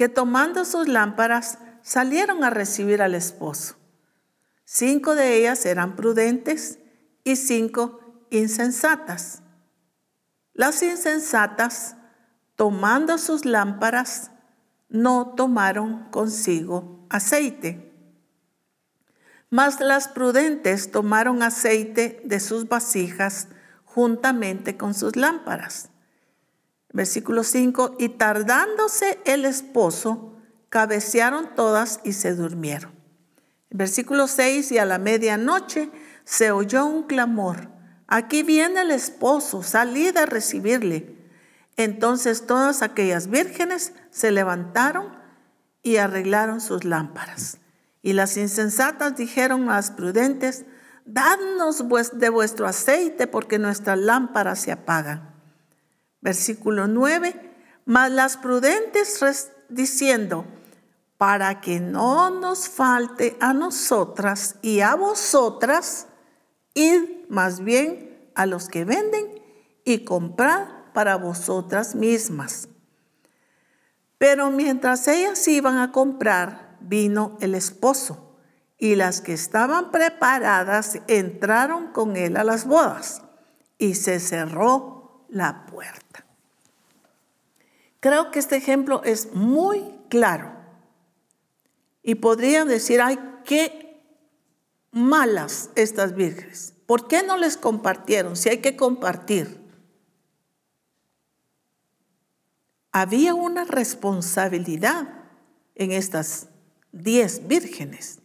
[0.00, 3.76] que tomando sus lámparas salieron a recibir al esposo.
[4.64, 6.78] Cinco de ellas eran prudentes
[7.22, 9.42] y cinco insensatas.
[10.54, 11.96] Las insensatas,
[12.56, 14.30] tomando sus lámparas,
[14.88, 17.92] no tomaron consigo aceite.
[19.50, 23.48] Mas las prudentes tomaron aceite de sus vasijas
[23.84, 25.89] juntamente con sus lámparas.
[26.92, 30.36] Versículo 5, y tardándose el esposo,
[30.68, 32.92] cabecearon todas y se durmieron.
[33.70, 35.90] Versículo 6, y a la medianoche
[36.24, 37.68] se oyó un clamor,
[38.06, 41.16] aquí viene el esposo, salid a recibirle.
[41.76, 45.16] Entonces todas aquellas vírgenes se levantaron
[45.82, 47.58] y arreglaron sus lámparas.
[48.02, 50.64] Y las insensatas dijeron a las prudentes,
[51.04, 51.84] dadnos
[52.18, 55.39] de vuestro aceite porque nuestras lámparas se apagan.
[56.20, 57.34] Versículo 9,
[57.86, 59.20] mas las prudentes
[59.68, 60.44] diciendo,
[61.16, 66.06] para que no nos falte a nosotras y a vosotras,
[66.74, 69.26] id más bien a los que venden
[69.84, 72.68] y comprad para vosotras mismas.
[74.18, 78.36] Pero mientras ellas iban a comprar, vino el esposo,
[78.76, 83.22] y las que estaban preparadas entraron con él a las bodas,
[83.78, 84.99] y se cerró
[85.30, 86.24] la puerta.
[88.00, 90.52] Creo que este ejemplo es muy claro.
[92.02, 94.02] Y podrían decir, ay, qué
[94.90, 96.74] malas estas vírgenes.
[96.86, 98.36] ¿Por qué no les compartieron?
[98.36, 99.60] Si hay que compartir.
[102.92, 105.08] Había una responsabilidad
[105.76, 106.48] en estas
[106.90, 108.18] diez vírgenes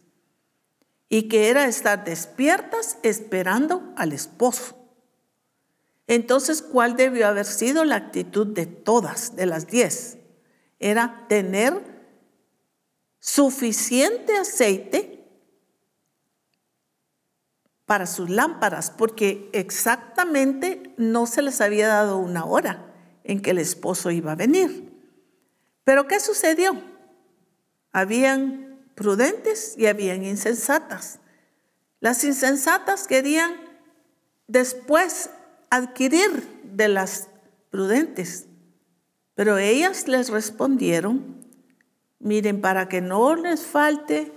[1.08, 4.85] y que era estar despiertas esperando al esposo.
[6.06, 10.18] Entonces, ¿cuál debió haber sido la actitud de todas, de las diez?
[10.78, 11.82] Era tener
[13.18, 15.24] suficiente aceite
[17.86, 22.92] para sus lámparas, porque exactamente no se les había dado una hora
[23.24, 24.92] en que el esposo iba a venir.
[25.84, 26.80] Pero ¿qué sucedió?
[27.92, 31.20] Habían prudentes y habían insensatas.
[32.00, 33.56] Las insensatas querían
[34.48, 35.30] después
[35.70, 37.28] adquirir de las
[37.70, 38.46] prudentes,
[39.34, 41.46] pero ellas les respondieron,
[42.18, 44.32] miren, para que no les falte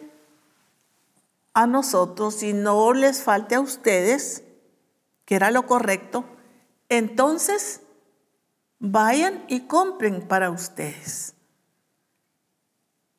[1.53, 4.43] a nosotros y no les falte a ustedes,
[5.25, 6.25] que era lo correcto,
[6.89, 7.81] entonces
[8.79, 11.35] vayan y compren para ustedes.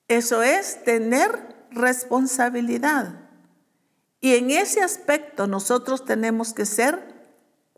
[0.09, 3.31] Eso es tener responsabilidad.
[4.21, 7.10] Y en ese aspecto nosotros tenemos que ser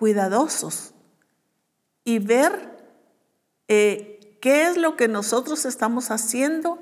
[0.02, 0.94] cuidadosos
[2.02, 2.76] y ver
[3.68, 6.80] eh, qué es lo que nosotros estamos haciendo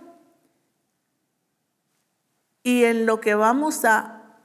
[2.62, 4.38] y en lo que vamos a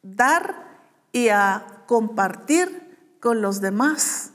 [0.00, 0.80] dar
[1.12, 4.30] y a compartir con los demás.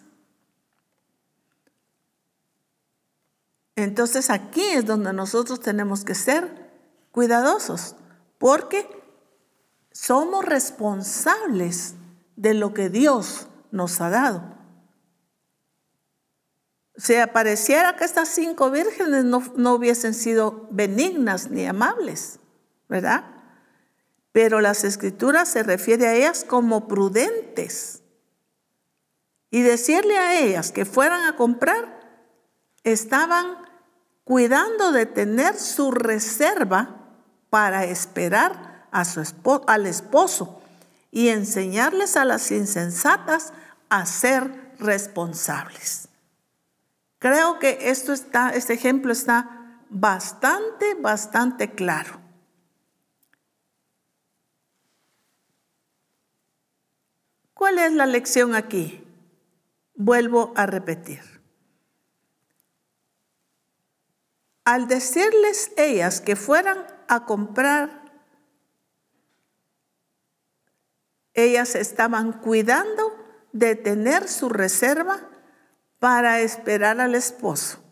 [3.76, 6.70] Entonces aquí es donde nosotros tenemos que ser
[7.12, 7.96] cuidadosos,
[8.38, 8.88] porque
[9.92, 11.96] somos responsables
[12.36, 14.56] de lo que Dios nos ha dado.
[16.98, 22.40] Si apareciera que estas cinco vírgenes no, no hubiesen sido benignas ni amables,
[22.88, 23.26] ¿verdad?
[24.32, 28.02] Pero las escrituras se refiere a ellas como prudentes.
[29.52, 32.00] Y decirle a ellas que fueran a comprar,
[32.84, 33.58] estaban
[34.24, 36.96] cuidando de tener su reserva
[37.50, 39.22] para esperar a su
[39.68, 40.62] al esposo
[41.16, 43.54] y enseñarles a las insensatas
[43.88, 46.10] a ser responsables.
[47.20, 52.20] Creo que esto está, este ejemplo está bastante, bastante claro.
[57.54, 59.02] ¿Cuál es la lección aquí?
[59.96, 61.22] Vuelvo a repetir.
[64.66, 68.05] Al decirles ellas que fueran a comprar,
[71.36, 73.16] ellas estaban cuidando
[73.52, 75.30] de tener su reserva
[76.00, 77.84] para esperar al esposo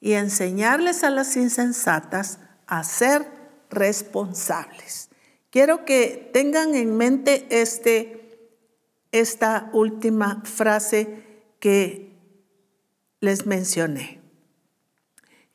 [0.00, 3.26] y enseñarles a las insensatas a ser
[3.70, 5.08] responsables.
[5.50, 8.18] Quiero que tengan en mente este
[9.10, 11.24] esta última frase
[11.60, 12.14] que
[13.20, 14.20] les mencioné.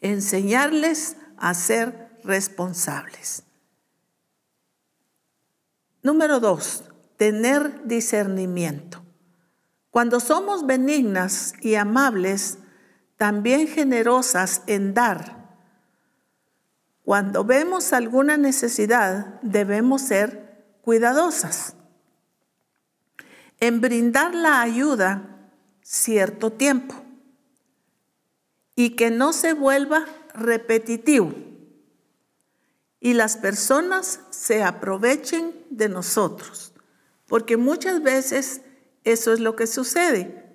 [0.02, 3.44] Enseñarles a ser responsables.
[6.02, 6.84] Número dos,
[7.24, 9.02] tener discernimiento.
[9.92, 12.58] Cuando somos benignas y amables,
[13.16, 15.56] también generosas en dar.
[17.06, 21.78] Cuando vemos alguna necesidad, debemos ser cuidadosas
[23.62, 25.50] en brindar la ayuda
[25.82, 26.94] cierto tiempo
[28.76, 30.04] y que no se vuelva
[30.34, 31.34] repetitivo
[33.00, 36.73] y las personas se aprovechen de nosotros,
[37.34, 38.62] porque muchas veces
[39.04, 40.46] eso es lo que sucede.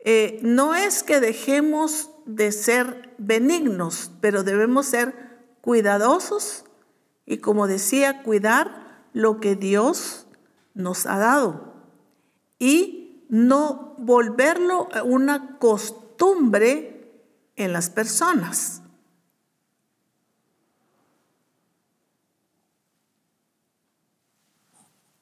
[0.00, 5.14] Eh, no es que dejemos de ser benignos, pero debemos ser
[5.60, 6.64] cuidadosos
[7.26, 10.26] y como decía, cuidar lo que Dios
[10.74, 11.74] nos ha dado.
[12.58, 17.22] y no volverlo una costumbre
[17.54, 18.79] en las personas.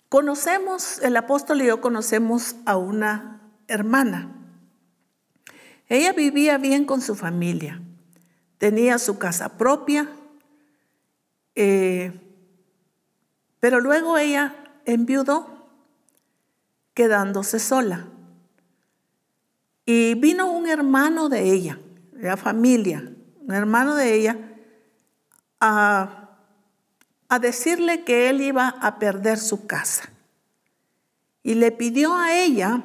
[0.09, 4.35] Conocemos, el apóstol y yo conocemos a una hermana.
[5.89, 7.83] Ella vivía bien con su familia,
[8.57, 10.09] tenía su casa propia,
[11.55, 12.13] eh,
[13.61, 14.55] pero luego ella
[14.87, 15.69] enviudó,
[16.95, 18.07] quedándose sola.
[19.85, 21.79] Y vino un hermano de ella,
[22.13, 24.39] la familia, un hermano de ella,
[25.61, 26.28] a
[27.29, 30.11] a decirle que él iba a perder su casa.
[31.43, 32.83] Y le pidió a ella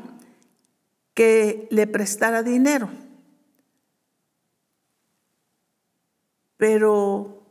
[1.13, 2.89] que le prestara dinero.
[6.57, 7.43] Pero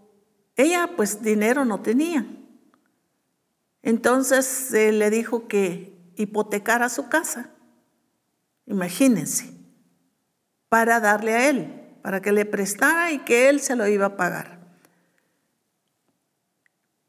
[0.57, 2.27] ella pues dinero no tenía.
[3.83, 7.51] Entonces le dijo que hipotecara su casa.
[8.67, 9.53] Imagínense,
[10.69, 14.17] para darle a él, para que le prestara y que él se lo iba a
[14.17, 14.62] pagar.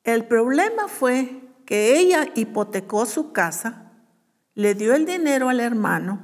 [0.04, 3.92] El problema fue que ella hipotecó su casa,
[4.54, 6.20] le dio el dinero al hermano,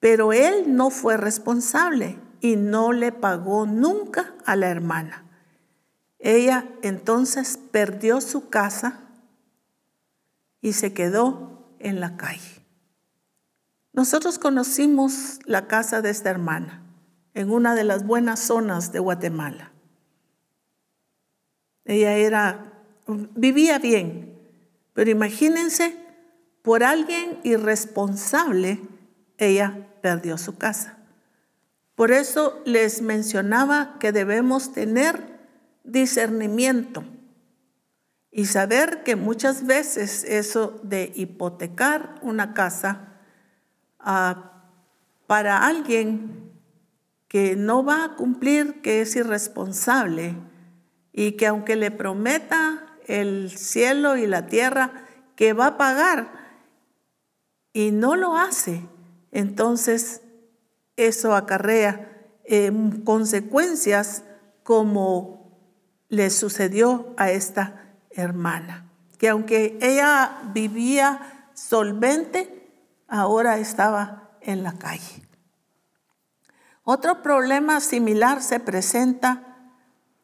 [0.00, 5.24] pero él no fue responsable y no le pagó nunca a la hermana.
[6.18, 9.00] Ella entonces perdió su casa
[10.60, 12.64] y se quedó en la calle.
[13.92, 16.82] Nosotros conocimos la casa de esta hermana
[17.34, 19.71] en una de las buenas zonas de Guatemala.
[21.84, 22.72] Ella era,
[23.34, 24.38] vivía bien,
[24.94, 25.96] pero imagínense,
[26.62, 28.80] por alguien irresponsable,
[29.38, 30.98] ella perdió su casa.
[31.94, 35.40] Por eso les mencionaba que debemos tener
[35.84, 37.04] discernimiento
[38.30, 43.18] y saber que muchas veces eso de hipotecar una casa
[43.98, 44.64] ah,
[45.26, 46.50] para alguien
[47.28, 50.36] que no va a cumplir, que es irresponsable,
[51.12, 55.04] y que aunque le prometa el cielo y la tierra
[55.36, 56.32] que va a pagar
[57.72, 58.82] y no lo hace,
[59.30, 60.22] entonces
[60.96, 64.24] eso acarrea em, consecuencias
[64.62, 65.42] como
[66.08, 72.70] le sucedió a esta hermana, que aunque ella vivía solvente,
[73.08, 75.22] ahora estaba en la calle.
[76.84, 79.51] Otro problema similar se presenta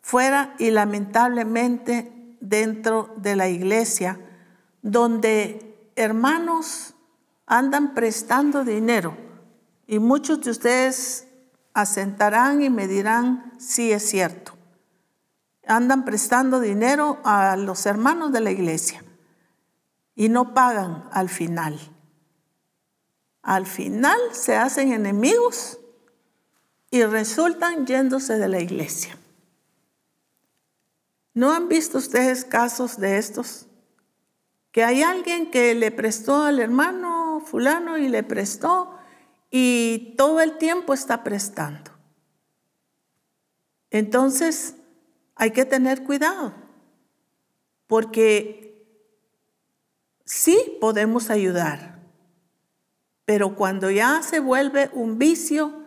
[0.09, 4.19] fuera y lamentablemente dentro de la iglesia,
[4.81, 6.95] donde hermanos
[7.45, 9.15] andan prestando dinero
[9.87, 11.29] y muchos de ustedes
[11.75, 14.55] asentarán y me dirán si es cierto.
[15.67, 19.05] Andan prestando dinero a los hermanos de la iglesia
[20.15, 21.79] y no pagan al final.
[23.43, 25.79] Al final se hacen enemigos
[26.91, 29.19] y resultan yéndose de la iglesia.
[31.39, 33.69] ¿No han visto ustedes casos de estos?
[34.73, 38.99] Que hay alguien que le prestó al hermano fulano y le prestó
[39.49, 41.93] y todo el tiempo está prestando.
[43.93, 44.75] Entonces,
[45.37, 46.55] hay que tener cuidado,
[47.87, 48.85] porque
[50.25, 52.01] sí podemos ayudar,
[53.25, 55.78] pero cuando ya se vuelve un vicio,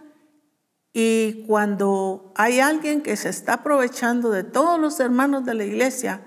[0.94, 6.22] y cuando hay alguien que se está aprovechando de todos los hermanos de la iglesia,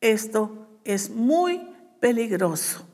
[0.00, 2.86] esto es muy peligroso.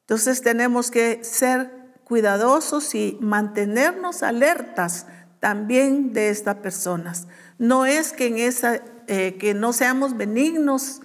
[0.00, 1.70] Entonces tenemos que ser
[2.04, 5.06] cuidadosos y mantenernos alertas
[5.40, 7.26] también de estas personas.
[7.58, 11.00] No es que, en esa, eh, que no seamos benignos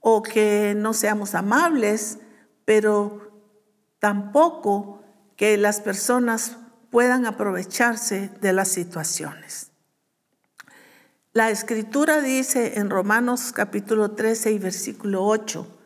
[0.00, 2.18] o que no seamos amables,
[2.64, 3.32] pero
[3.98, 5.02] tampoco
[5.36, 6.56] que las personas
[6.96, 9.70] puedan aprovecharse de las situaciones.
[11.34, 15.78] La escritura dice en Romanos capítulo 13 y versículo 8,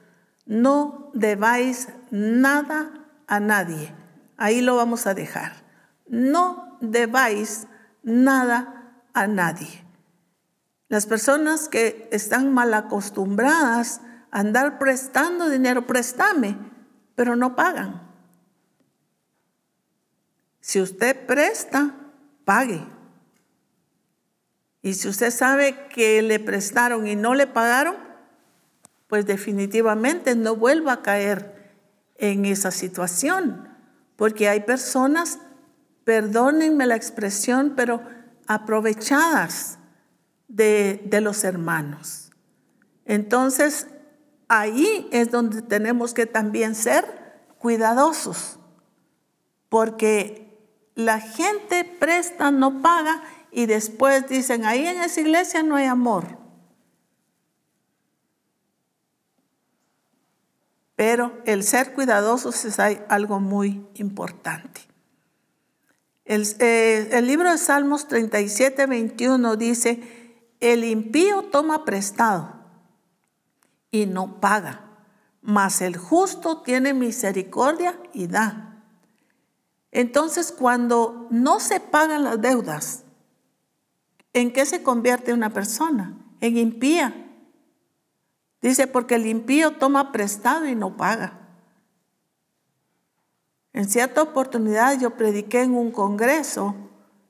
[0.47, 3.93] no debáis nada a nadie.
[4.37, 5.65] Ahí lo vamos a dejar.
[6.07, 7.67] No debáis
[8.05, 9.85] nada a nadie.
[10.87, 14.01] Las personas que están mal acostumbradas
[14.31, 16.57] a andar prestando dinero, préstame,
[17.17, 18.10] pero no pagan.
[20.71, 21.97] Si usted presta,
[22.45, 22.81] pague.
[24.83, 27.97] Y si usted sabe que le prestaron y no le pagaron,
[29.09, 31.75] pues definitivamente no vuelva a caer
[32.18, 33.68] en esa situación.
[34.14, 35.41] Porque hay personas,
[36.05, 38.03] perdónenme la expresión, pero
[38.47, 39.81] aprovechadas
[40.47, 42.31] de, de los hermanos.
[43.07, 43.89] Entonces,
[44.47, 47.05] ahí es donde tenemos que también ser
[47.59, 48.61] cuidadosos,
[49.68, 50.39] porque
[51.05, 53.22] la gente presta, no paga
[53.53, 56.38] y después dicen, ahí en esa iglesia no hay amor.
[60.96, 64.82] Pero el ser cuidadosos es algo muy importante.
[66.26, 72.55] El, eh, el, libro de Salmos 37, 21 dice, el impío toma prestado
[73.90, 74.84] y no paga,
[75.40, 78.70] mas el justo tiene misericordia y da.
[79.93, 83.05] Entonces, cuando no se pagan las deudas,
[84.32, 86.16] ¿en qué se convierte una persona?
[86.41, 87.26] En impía.
[88.62, 91.41] Dice, porque el impío toma prestado y no paga.
[93.72, 96.74] En cierta oportunidad yo prediqué en un congreso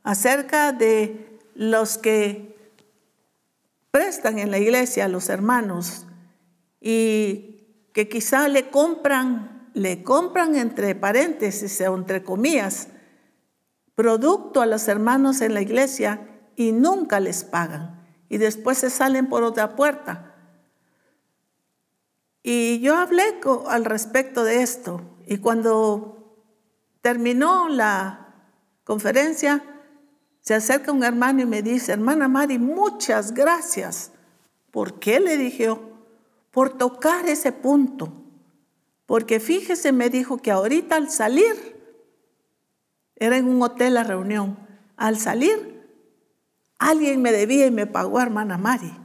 [0.03, 2.57] acerca de los que
[3.91, 6.07] prestan en la iglesia a los hermanos
[6.81, 12.89] y que quizá le compran, le compran entre paréntesis o entre comillas,
[13.95, 18.01] producto a los hermanos en la iglesia y nunca les pagan.
[18.29, 20.35] Y después se salen por otra puerta.
[22.43, 26.39] Y yo hablé al respecto de esto y cuando
[27.03, 28.35] terminó la
[28.85, 29.63] conferencia,
[30.41, 34.13] se acerca un hermano y me dice, hermana Mari, muchas gracias.
[34.71, 35.21] ¿Por qué?
[35.21, 35.77] Le dije
[36.51, 38.20] por tocar ese punto.
[39.11, 41.77] Porque fíjese, me dijo que ahorita al salir,
[43.17, 44.57] era en un hotel la reunión,
[44.97, 45.85] al salir,
[46.79, 48.97] alguien me debía y me pagó hermana Mari.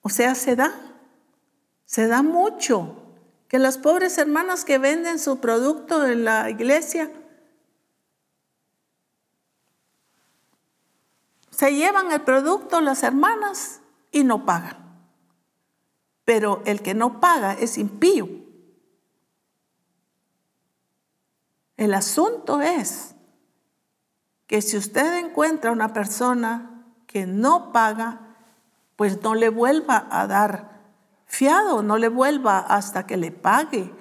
[0.00, 0.72] O sea, se da.
[1.84, 3.02] Se da mucho
[3.48, 7.10] que las pobres hermanas que venden su producto en la iglesia
[11.50, 13.80] se llevan el producto las hermanas
[14.12, 14.81] y no pagan.
[16.32, 18.26] Pero el que no paga es impío.
[21.76, 23.14] El asunto es
[24.46, 28.34] que si usted encuentra una persona que no paga,
[28.96, 30.80] pues no le vuelva a dar
[31.26, 33.92] fiado, no le vuelva hasta que le pague,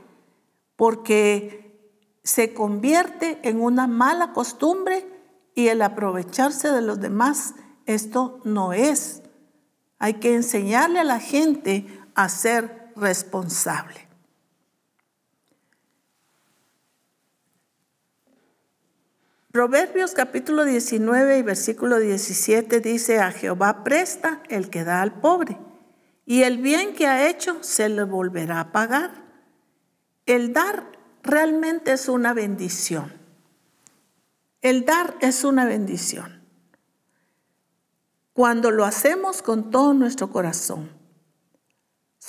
[0.77, 5.05] porque se convierte en una mala costumbre
[5.53, 7.55] y el aprovecharse de los demás,
[7.86, 9.21] esto no es.
[9.99, 14.07] Hay que enseñarle a la gente a ser responsable.
[19.51, 25.57] Proverbios capítulo 19 y versículo 17 dice, a Jehová presta el que da al pobre
[26.26, 29.12] y el bien que ha hecho se le volverá a pagar.
[30.26, 30.86] El dar
[31.22, 33.12] realmente es una bendición.
[34.62, 36.41] El dar es una bendición.
[38.32, 41.01] Cuando lo hacemos con todo nuestro corazón.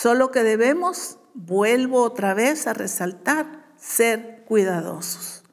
[0.03, 5.45] Solo que debemos, vuelvo otra vez a resaltar, ser cuidadosos.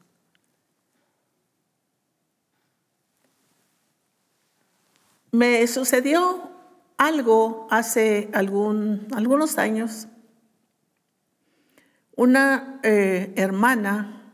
[5.30, 6.50] Me sucedió
[6.98, 10.08] algo hace algún, algunos años.
[12.16, 14.34] Una eh, hermana,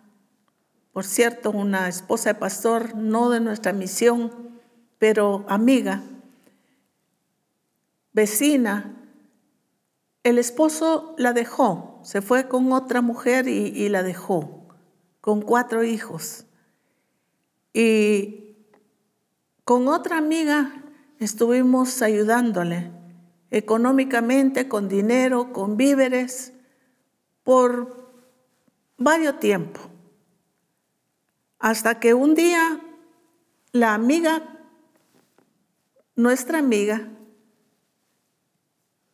[0.94, 4.32] por cierto, una esposa de pastor, no de nuestra misión,
[4.98, 6.04] pero amiga,
[8.14, 9.02] vecina,
[10.26, 14.66] el esposo la dejó, se fue con otra mujer y, la dejó,
[15.22, 16.48] con cuatro hijos.
[17.74, 18.56] Y
[19.64, 20.84] con otra amiga
[21.20, 22.90] estuvimos ayudándole
[23.52, 26.54] económicamente, con dinero, con víveres,
[27.44, 28.12] por
[28.98, 29.84] varios tiempos.
[31.60, 32.82] Hasta que un día
[33.74, 34.42] la amiga,
[36.16, 37.12] nuestra amiga,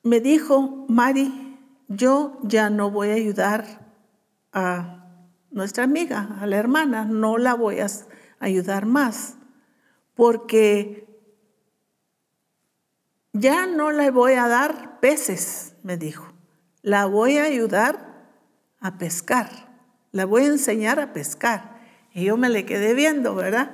[0.03, 3.65] me dijo, Mari, yo ya no voy a ayudar
[4.51, 5.01] a
[5.51, 7.87] nuestra amiga, a la hermana, no la voy a
[8.39, 9.35] ayudar más,
[10.15, 11.07] porque
[13.33, 16.33] ya no le voy a dar peces, me dijo.
[16.81, 18.27] La voy a ayudar
[18.79, 19.49] a pescar.
[20.11, 21.79] La voy a enseñar a pescar.
[22.13, 23.71] Y yo me le quedé viendo, ¿verdad?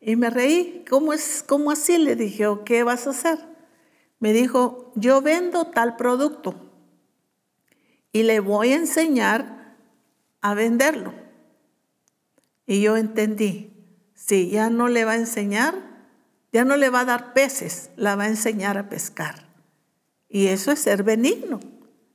[0.00, 0.84] Y me reí.
[0.88, 1.98] ¿Cómo, es, cómo así?
[1.98, 3.53] Le dije, ¿qué vas a hacer?
[4.24, 6.54] Me dijo, yo vendo tal producto
[8.10, 9.76] y le voy a enseñar
[10.40, 11.12] a venderlo.
[12.64, 13.70] Y yo entendí,
[14.14, 15.74] si ya no le va a enseñar,
[16.54, 19.46] ya no le va a dar peces, la va a enseñar a pescar.
[20.30, 21.60] Y eso es ser benigno,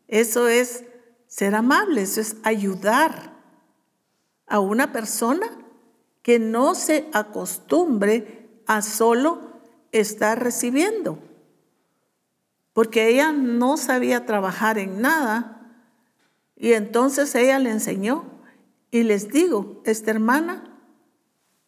[0.07, 0.85] eso es
[1.27, 3.37] ser amable, eso es ayudar
[4.47, 5.45] a una persona
[6.23, 11.28] que no se acostumbre a solo estar recibiendo.
[12.79, 15.69] Porque ella no sabía trabajar en nada
[16.55, 18.23] Y entonces ella le enseñó
[18.89, 20.79] y les digo, esta hermana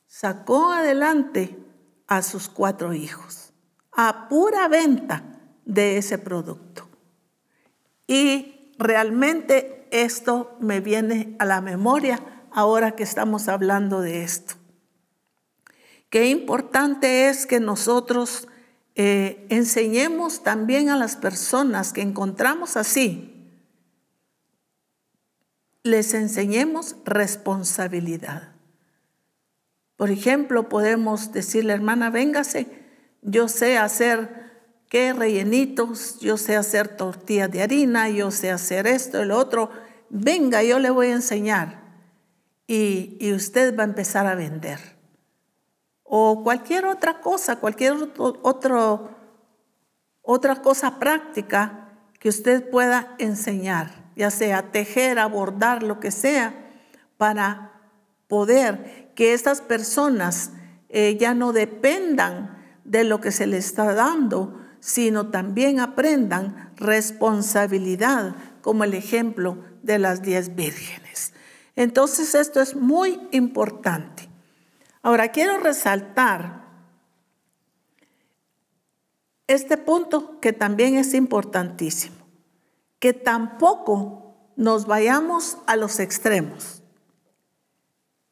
[0.07, 1.59] sacó adelante
[2.07, 3.51] a sus cuatro hijos
[3.91, 5.23] a pura venta
[5.65, 6.87] de ese producto.
[8.07, 14.53] Y realmente esto me viene a la memoria ahora que estamos hablando de esto.
[16.09, 18.47] Qué importante es que nosotros
[18.95, 23.27] eh, enseñemos también a las personas que encontramos así,
[25.83, 28.53] les enseñemos responsabilidad.
[29.95, 32.67] Por ejemplo, podemos decirle, hermana, véngase,
[33.21, 34.51] yo sé hacer
[34.89, 39.69] qué rellenitos, yo sé hacer tortillas de harina, yo sé hacer esto, el otro,
[40.09, 41.81] venga, yo le voy a enseñar.
[42.67, 45.00] Y, y usted va a empezar a vender
[46.13, 49.11] o cualquier otra cosa, cualquier otro,
[50.21, 51.87] otra cosa práctica
[52.19, 56.53] que usted pueda enseñar, ya sea tejer, abordar, lo que sea,
[57.15, 57.79] para
[58.27, 60.51] poder que estas personas
[60.89, 68.35] eh, ya no dependan de lo que se les está dando, sino también aprendan responsabilidad,
[68.61, 71.31] como el ejemplo de las diez vírgenes.
[71.77, 74.30] Entonces esto es muy importante.
[75.01, 76.61] Ahora quiero resaltar
[79.47, 82.15] este punto que también es importantísimo,
[82.99, 86.83] que tampoco nos vayamos a los extremos.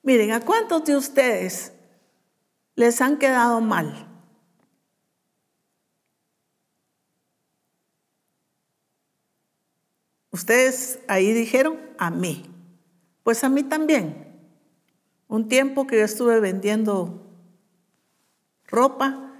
[0.03, 1.73] Miren, ¿a cuántos de ustedes
[2.75, 4.07] les han quedado mal?
[10.31, 12.45] Ustedes ahí dijeron, a mí.
[13.23, 14.28] Pues a mí también.
[15.29, 17.21] Un tiempo que yo estuve vendiendo
[18.65, 19.31] ropa,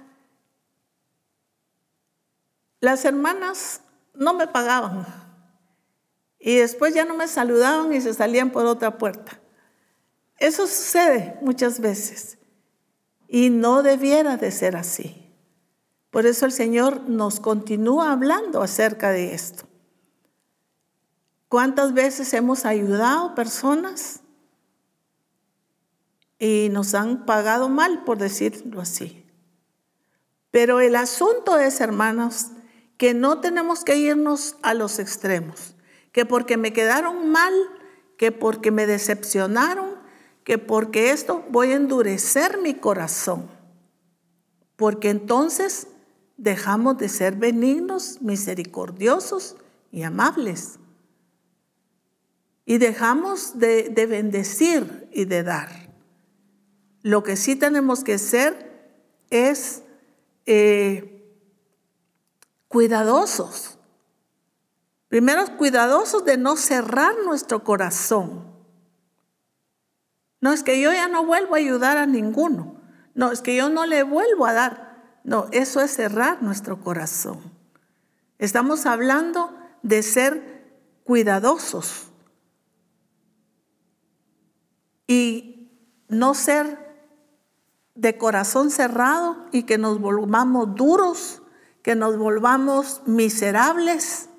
[2.78, 3.82] las hermanas
[4.14, 5.04] no me pagaban
[6.38, 9.40] y después ya no me saludaban y se salían por otra puerta.
[10.36, 12.38] Eso sucede muchas veces
[13.26, 15.34] y no debiera de ser así.
[16.10, 19.64] Por eso el Señor nos continúa hablando acerca de esto.
[21.48, 24.20] ¿Cuántas veces hemos ayudado personas
[26.40, 29.24] y nos han pagado mal, por decirlo así.
[30.50, 32.46] Pero el asunto es, hermanos,
[32.96, 35.76] que no tenemos que irnos a los extremos,
[36.12, 37.52] que porque me quedaron mal,
[38.16, 39.94] que porque me decepcionaron,
[40.42, 43.48] que porque esto voy a endurecer mi corazón,
[44.76, 45.88] porque entonces
[46.38, 49.56] dejamos de ser benignos, misericordiosos
[49.92, 50.78] y amables.
[52.64, 55.89] Y dejamos de, de bendecir y de dar.
[57.02, 58.70] Lo que sí tenemos que ser
[59.30, 59.82] es
[60.46, 61.24] eh,
[62.68, 63.78] cuidadosos.
[65.08, 68.44] Primero, cuidadosos de no cerrar nuestro corazón.
[70.40, 72.80] No es que yo ya no vuelvo a ayudar a ninguno.
[73.14, 75.18] No, es que yo no le vuelvo a dar.
[75.24, 77.40] No, eso es cerrar nuestro corazón.
[78.38, 80.60] Estamos hablando de ser
[81.04, 82.06] cuidadosos
[85.06, 85.70] y
[86.08, 86.89] no ser
[88.00, 91.42] de corazón cerrado y que nos volvamos duros,
[91.82, 94.30] que nos volvamos miserables,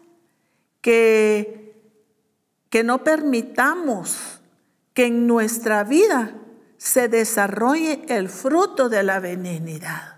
[0.81, 1.75] que,
[2.69, 4.41] que no permitamos
[4.93, 6.33] que en nuestra vida
[6.77, 10.17] se desarrolle el fruto de la benignidad.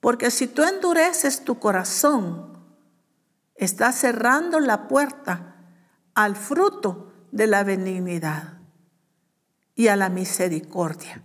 [0.00, 2.58] Porque si tú endureces tu corazón,
[3.54, 5.56] estás cerrando la puerta
[6.14, 8.58] al fruto de la benignidad
[9.74, 11.22] y a la misericordia.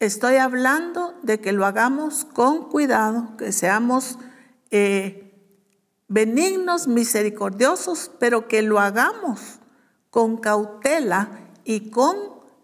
[0.00, 4.18] Estoy hablando de que lo hagamos con cuidado, que seamos
[4.70, 5.34] eh,
[6.06, 9.58] benignos, misericordiosos, pero que lo hagamos
[10.10, 12.16] con cautela y con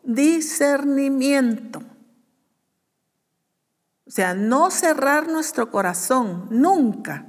[0.05, 1.83] discernimiento.
[4.07, 7.27] O sea, no cerrar nuestro corazón nunca,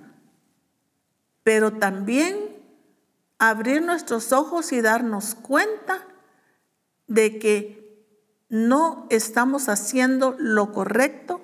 [1.41, 2.38] pero también
[3.39, 6.06] abrir nuestros ojos y darnos cuenta
[7.08, 7.84] de que
[8.56, 11.41] no estamos haciendo lo correcto,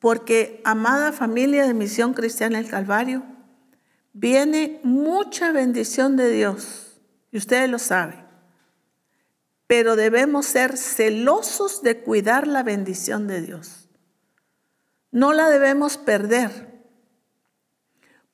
[0.00, 3.22] porque, amada familia de Misión Cristiana del Calvario,
[4.12, 8.26] viene mucha bendición de Dios, y ustedes lo saben,
[9.68, 13.88] pero debemos ser celosos de cuidar la bendición de Dios.
[15.12, 16.82] No la debemos perder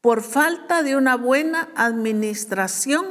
[0.01, 3.05] por falta de una buena administración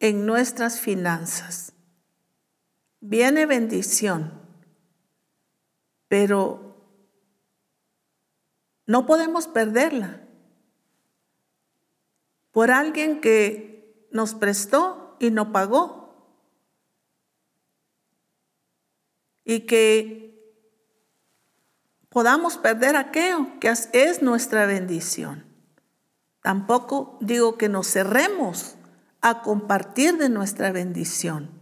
[0.00, 1.71] en nuestras finanzas
[3.02, 4.32] viene bendición,
[6.08, 6.74] pero
[8.86, 10.20] no podemos perderla.
[12.52, 16.02] por alguien que nos prestó y no pagó.
[19.44, 20.54] Y que
[22.10, 25.46] podamos perder aquello que es nuestra bendición.
[26.42, 28.76] Tampoco digo que nos cerremos
[29.22, 31.61] a compartir de nuestra bendición,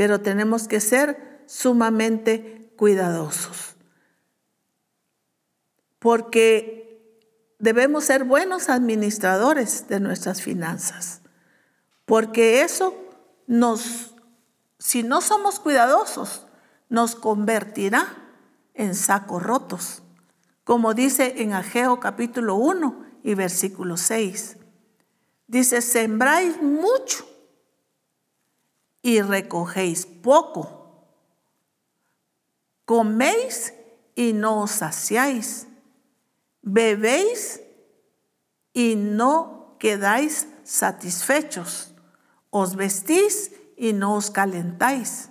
[0.00, 3.76] pero tenemos que ser sumamente cuidadosos.
[5.98, 7.06] Porque
[7.58, 11.20] debemos ser buenos administradores de nuestras finanzas,
[12.06, 12.94] porque eso
[13.46, 14.14] nos,
[14.78, 16.46] si no somos cuidadosos,
[16.88, 18.06] nos convertirá
[18.72, 20.02] en sacos rotos,
[20.64, 24.56] como dice en Ageo capítulo 1 y versículo 6.
[25.46, 27.29] Dice, sembráis mucho
[29.02, 30.80] y recogéis poco.
[32.84, 33.72] Coméis
[34.14, 35.66] y no os saciáis.
[36.62, 37.60] Bebéis
[38.72, 41.94] y no quedáis satisfechos.
[42.50, 45.30] Os vestís y no os calentáis.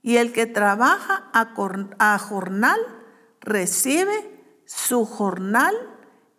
[0.00, 2.80] Y el que trabaja a jornal
[3.40, 5.74] recibe su jornal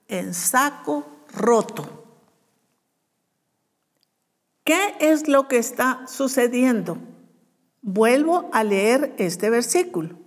[0.07, 2.02] en saco roto.
[4.63, 6.97] ¿Qué es lo que está sucediendo?
[7.81, 10.17] Vuelvo a leer este versículo.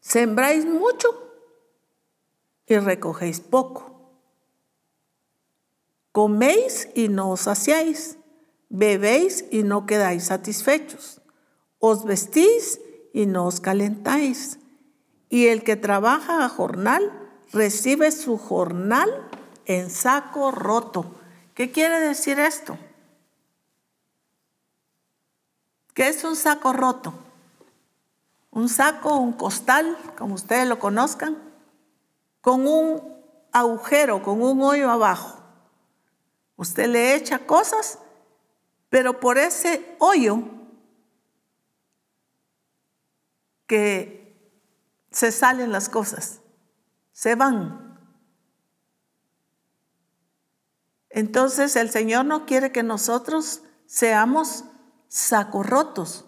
[0.00, 1.08] Sembráis mucho
[2.66, 3.88] y recogéis poco.
[6.10, 8.18] Coméis y no os saciáis.
[8.68, 11.20] Bebéis y no quedáis satisfechos.
[11.78, 12.80] Os vestís
[13.14, 14.58] y no os calentáis.
[15.28, 17.12] Y el que trabaja a jornal
[17.52, 19.08] recibe su jornal
[19.66, 21.14] en saco roto.
[21.54, 22.76] ¿Qué quiere decir esto?
[25.98, 27.12] ¿Qué es un saco roto?
[28.52, 31.36] Un saco, un costal, como ustedes lo conozcan,
[32.40, 33.02] con un
[33.50, 35.42] agujero, con un hoyo abajo.
[36.54, 37.98] Usted le echa cosas,
[38.88, 40.44] pero por ese hoyo
[43.66, 44.40] que
[45.10, 46.42] se salen las cosas,
[47.10, 47.98] se van.
[51.10, 54.62] Entonces el Señor no quiere que nosotros seamos
[55.08, 56.26] sacos rotos,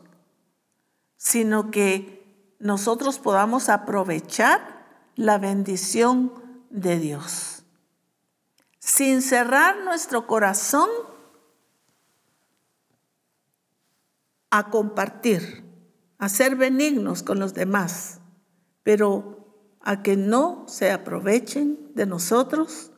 [1.16, 2.20] sino que
[2.58, 6.32] nosotros podamos aprovechar la bendición
[6.70, 7.62] de Dios.
[8.78, 10.88] Sin cerrar nuestro corazón
[14.50, 15.64] a compartir,
[16.18, 18.20] a ser benignos con los demás,
[18.82, 22.90] pero a que no se aprovechen de nosotros,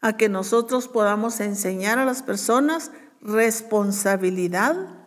[0.00, 4.97] a que nosotros podamos enseñar a las personas responsabilidad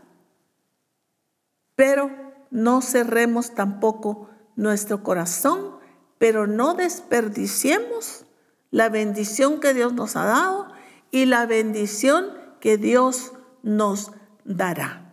[1.76, 2.12] pero
[2.52, 5.78] no cerremos tampoco nuestro corazón,
[6.18, 8.26] pero no desperdiciemos
[8.70, 10.68] la bendición que Dios nos ha dado
[11.12, 12.28] y la bendición
[12.60, 14.12] que Dios nos
[14.46, 15.12] dará.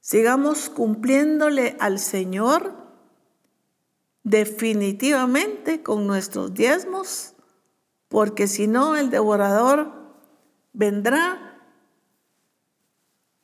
[0.00, 2.74] Sigamos cumpliéndole al Señor
[4.22, 7.34] definitivamente con nuestros diezmos,
[8.08, 9.92] porque si no el devorador
[10.72, 11.53] vendrá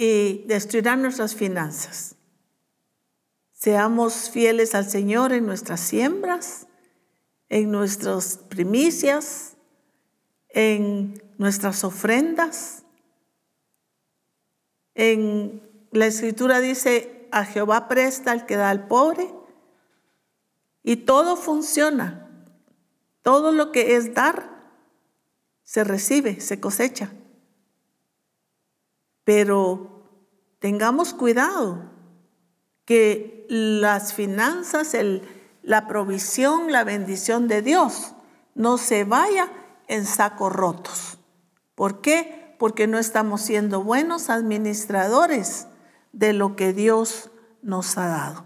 [0.01, 2.17] y destruirá nuestras finanzas.
[3.53, 6.69] Seamos fieles al Señor en nuestras siembras,
[7.51, 9.59] en nuestras primicias,
[10.49, 12.85] en nuestras ofrendas.
[14.95, 15.61] En
[15.93, 19.31] la escritura dice, a Jehová presta el que da al pobre.
[20.83, 22.47] Y todo funciona.
[23.21, 24.73] Todo lo que es dar,
[25.63, 27.13] se recibe, se cosecha.
[29.33, 30.03] Pero
[30.59, 31.85] tengamos cuidado
[32.85, 34.97] que las finanzas,
[35.63, 38.13] la provisión, la bendición de Dios
[38.57, 39.49] no se vaya
[39.87, 41.19] en sacos rotos.
[41.77, 42.57] ¿Por qué?
[42.59, 45.69] Porque no estamos siendo buenos administradores
[46.11, 47.31] de lo que Dios
[47.63, 48.45] nos ha dado.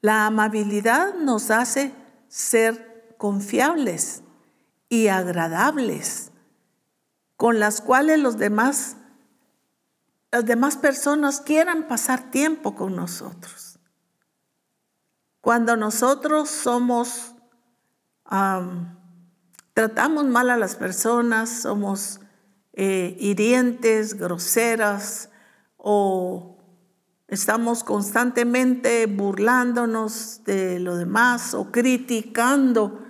[0.00, 1.92] La amabilidad nos hace
[2.26, 4.24] ser confiables
[4.88, 6.31] y agradables
[7.42, 8.98] con las cuales los demás,
[10.30, 13.80] las demás personas quieran pasar tiempo con nosotros.
[15.40, 17.34] Cuando nosotros somos,
[19.74, 22.20] tratamos mal a las personas, somos
[22.74, 25.28] eh, hirientes, groseras
[25.76, 26.58] o
[27.26, 33.04] estamos constantemente burlándonos de lo demás o criticando.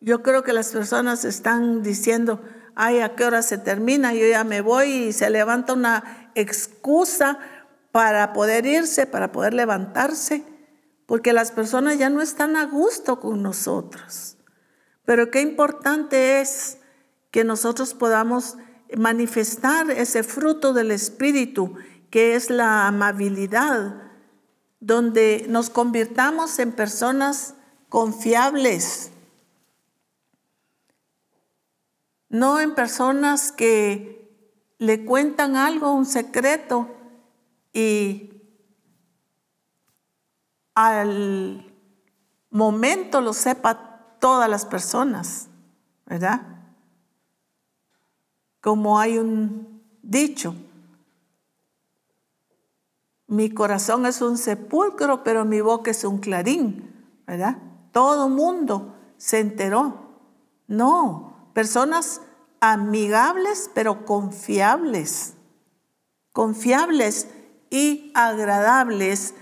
[0.00, 2.40] Yo creo que las personas están diciendo,
[2.74, 4.14] ay, ¿a qué hora se termina?
[4.14, 7.38] Yo ya me voy y se levanta una excusa
[7.92, 10.44] para poder irse, para poder levantarse,
[11.06, 14.36] porque las personas ya no están a gusto con nosotros,
[15.04, 16.78] Pero qué importante es
[17.30, 18.56] que nosotros podamos
[18.96, 21.74] manifestar ese fruto del Espíritu,
[22.10, 24.02] que es la amabilidad,
[24.80, 27.54] donde nos convirtamos en personas
[27.88, 29.10] confiables,
[32.34, 34.28] no en personas que
[34.78, 36.88] le cuentan algo, un secreto,
[37.72, 38.42] y
[40.74, 41.72] al
[42.50, 45.46] momento lo sepa todas las personas,
[46.06, 46.42] ¿verdad?
[48.60, 50.56] Como hay un dicho,
[53.28, 57.58] mi corazón es un sepulcro, pero mi boca es un clarín, ¿verdad?
[57.92, 60.00] Todo mundo se enteró.
[60.66, 62.22] No, personas
[62.64, 65.34] amigables, pero confiables,
[66.32, 67.28] confiables
[67.68, 69.34] y agradables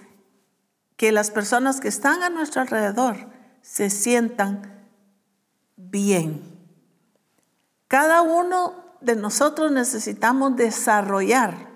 [0.96, 3.28] que las personas que están a nuestro alrededor
[3.60, 4.88] se sientan
[5.76, 6.42] bien.
[7.86, 11.68] Cada uno de nosotros necesitamos desarrollar.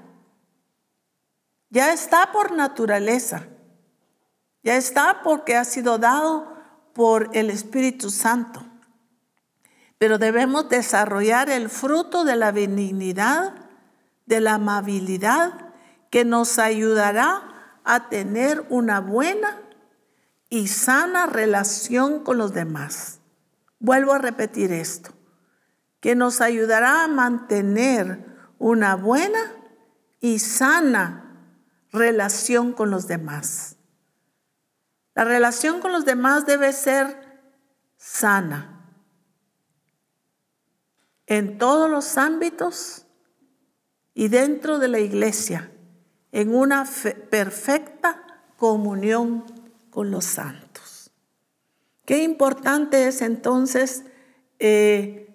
[1.70, 3.46] Ya está por naturaleza.
[4.64, 6.56] Ya está porque ha sido dado
[6.92, 8.65] por el Espíritu Santo.
[9.98, 13.54] Pero debemos desarrollar el fruto de la benignidad,
[14.26, 15.72] de la amabilidad,
[16.10, 19.60] que nos ayudará a tener una buena
[20.50, 23.20] y sana relación con los demás.
[23.78, 25.10] Vuelvo a repetir esto,
[26.00, 28.24] que nos ayudará a mantener
[28.58, 29.52] una buena
[30.20, 31.22] y sana
[31.92, 33.76] relación con los demás.
[35.14, 37.40] La relación con los demás debe ser
[37.96, 38.75] sana
[41.26, 43.06] en todos los ámbitos
[44.14, 45.72] y dentro de la iglesia
[46.32, 46.88] en una
[47.30, 48.22] perfecta
[48.56, 49.44] comunión
[49.90, 51.10] con los santos.
[52.04, 54.04] Qué importante es entonces
[54.58, 55.34] eh,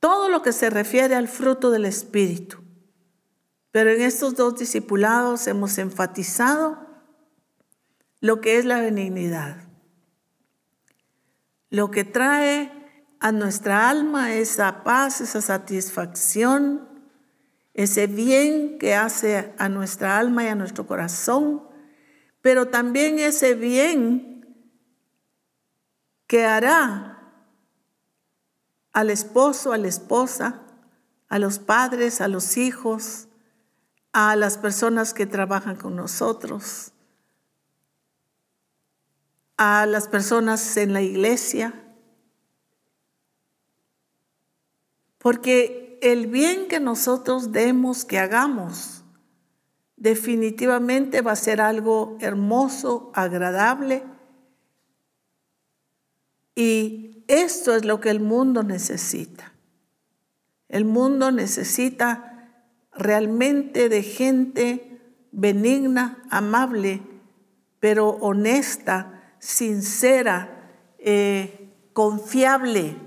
[0.00, 2.58] todo lo que se refiere al fruto del Espíritu.
[3.70, 6.86] Pero en estos dos discipulados hemos enfatizado
[8.20, 9.64] lo que es la benignidad.
[11.70, 12.75] Lo que trae
[13.20, 16.88] a nuestra alma esa paz, esa satisfacción,
[17.74, 21.62] ese bien que hace a nuestra alma y a nuestro corazón,
[22.40, 24.36] pero también ese bien
[26.26, 27.16] que hará
[28.92, 30.62] al esposo, a la esposa,
[31.28, 33.28] a los padres, a los hijos,
[34.12, 36.92] a las personas que trabajan con nosotros,
[39.58, 41.85] a las personas en la iglesia.
[45.26, 49.02] Porque el bien que nosotros demos, que hagamos,
[49.96, 54.04] definitivamente va a ser algo hermoso, agradable.
[56.54, 59.52] Y esto es lo que el mundo necesita.
[60.68, 62.52] El mundo necesita
[62.92, 65.00] realmente de gente
[65.32, 67.02] benigna, amable,
[67.80, 70.70] pero honesta, sincera,
[71.00, 73.05] eh, confiable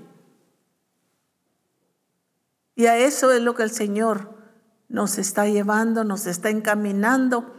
[2.80, 4.30] y a eso es lo que el Señor
[4.88, 7.54] nos está llevando, nos está encaminando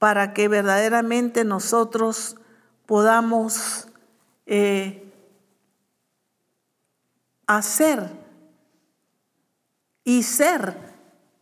[0.00, 2.34] para que verdaderamente nosotros
[2.84, 3.86] podamos
[4.46, 5.12] eh,
[7.46, 8.10] hacer
[10.02, 10.76] y ser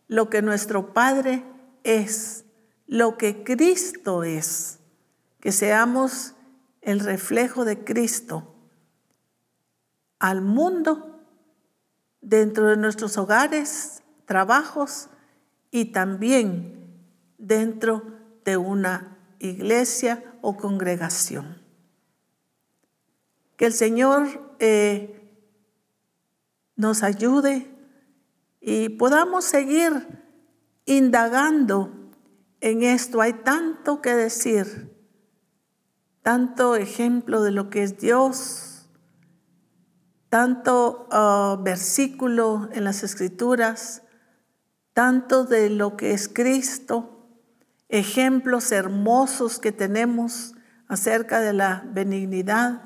[0.07, 1.43] lo que nuestro Padre
[1.83, 2.45] es,
[2.85, 4.77] lo que Cristo es,
[5.39, 6.35] que seamos
[6.81, 8.53] el reflejo de Cristo
[10.19, 11.16] al mundo
[12.27, 15.07] dentro de nuestros hogares, trabajos
[15.71, 17.05] y también
[17.37, 18.03] dentro
[18.43, 21.61] de una iglesia o congregación.
[23.55, 25.39] Que el Señor eh,
[26.75, 27.73] nos ayude
[28.59, 29.93] y podamos seguir
[30.85, 31.93] indagando
[32.59, 33.21] en esto.
[33.21, 34.93] Hay tanto que decir,
[36.23, 38.76] tanto ejemplo de lo que es Dios,
[40.29, 44.03] tanto ah, versículo en las escrituras,
[44.93, 47.27] tanto de lo que es Cristo,
[47.89, 50.55] ejemplos hermosos que tenemos
[50.87, 52.81] acerca de la benignidad,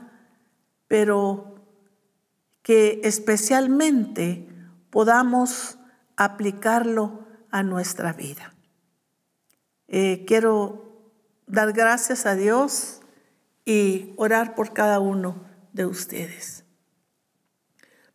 [0.88, 1.56] pero
[2.62, 4.48] que especialmente
[4.90, 5.78] podamos
[6.18, 8.54] aplicarlo a nuestra vida.
[9.88, 11.12] Eh, quiero
[11.48, 13.02] dar gracias a Dios
[13.66, 16.61] y orar por cada uno de ustedes.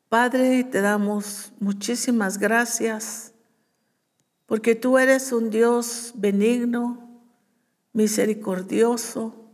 [0.08, 3.32] Padre, te damos muchísimas gracias
[4.46, 7.20] porque tú eres un Dios benigno,
[7.92, 9.50] misericordioso,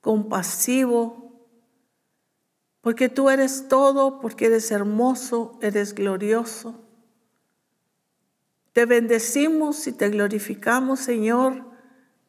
[0.00, 1.24] compasivo.
[2.82, 6.84] porque tú eres todo, porque eres hermoso, eres glorioso.
[8.72, 11.64] Te bendecimos y te glorificamos, Señor,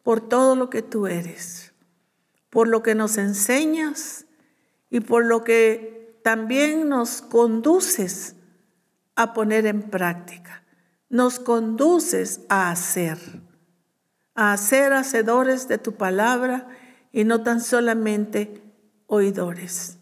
[0.02, 1.74] por todo lo que tú eres,
[2.50, 4.26] por lo que nos enseñas
[4.90, 5.97] y por lo que
[6.28, 8.36] también nos conduces
[9.16, 10.62] a poner en práctica.
[11.08, 13.18] Nos conduces a hacer,
[14.36, 16.68] a ser hacedores de tu palabra
[17.14, 18.62] y no tan solamente
[19.06, 20.00] oidores.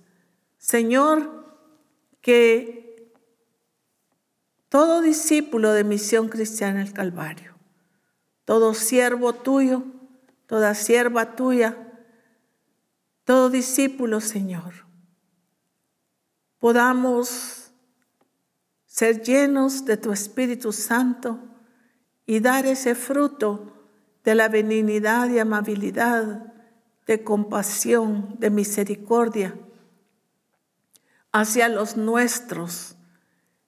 [0.58, 1.46] Señor,
[2.22, 3.14] que
[4.70, 7.54] todo discípulo de Misión Cristiana el Calvario,
[8.46, 9.84] todo siervo tuyo,
[10.48, 11.78] toda sierva tuya,
[13.26, 14.85] todo discípulo, Señor,
[16.66, 17.70] podamos
[18.88, 21.38] ser llenos de tu Espíritu Santo
[22.26, 23.72] y dar ese fruto
[24.24, 26.56] de la benignidad y amabilidad,
[27.06, 29.56] de compasión, de misericordia
[31.32, 32.96] hacia los nuestros,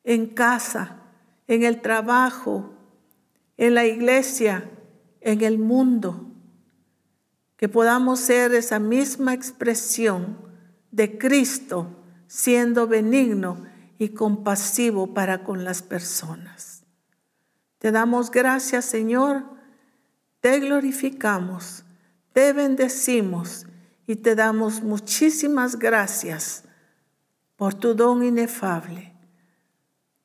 [0.03, 0.97] en casa,
[1.45, 2.73] en el trabajo,
[3.57, 4.71] en la iglesia,
[5.21, 6.31] en el mundo.
[7.57, 10.39] Que podamos ser esa misma expresión
[10.89, 11.96] de Cristo
[12.27, 13.65] siendo benigno
[13.97, 16.83] y compasivo para con las personas.
[17.79, 19.43] Te damos gracias, Señor,
[20.39, 21.83] te glorificamos,
[22.33, 23.65] te bendecimos
[24.05, 26.63] y te damos muchísimas gracias
[27.55, 29.13] por tu don inefable,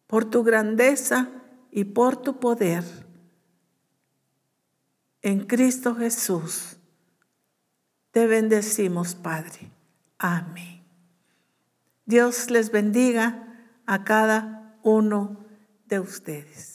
[0.07, 1.29] por tu grandeza
[1.71, 2.85] y por tu poder.
[5.23, 6.77] En Cristo Jesús
[8.11, 9.71] te bendecimos, Padre.
[10.19, 10.72] Amén.
[12.05, 13.47] Dios les bendiga
[13.87, 15.47] a cada uno
[15.87, 16.72] de ustedes.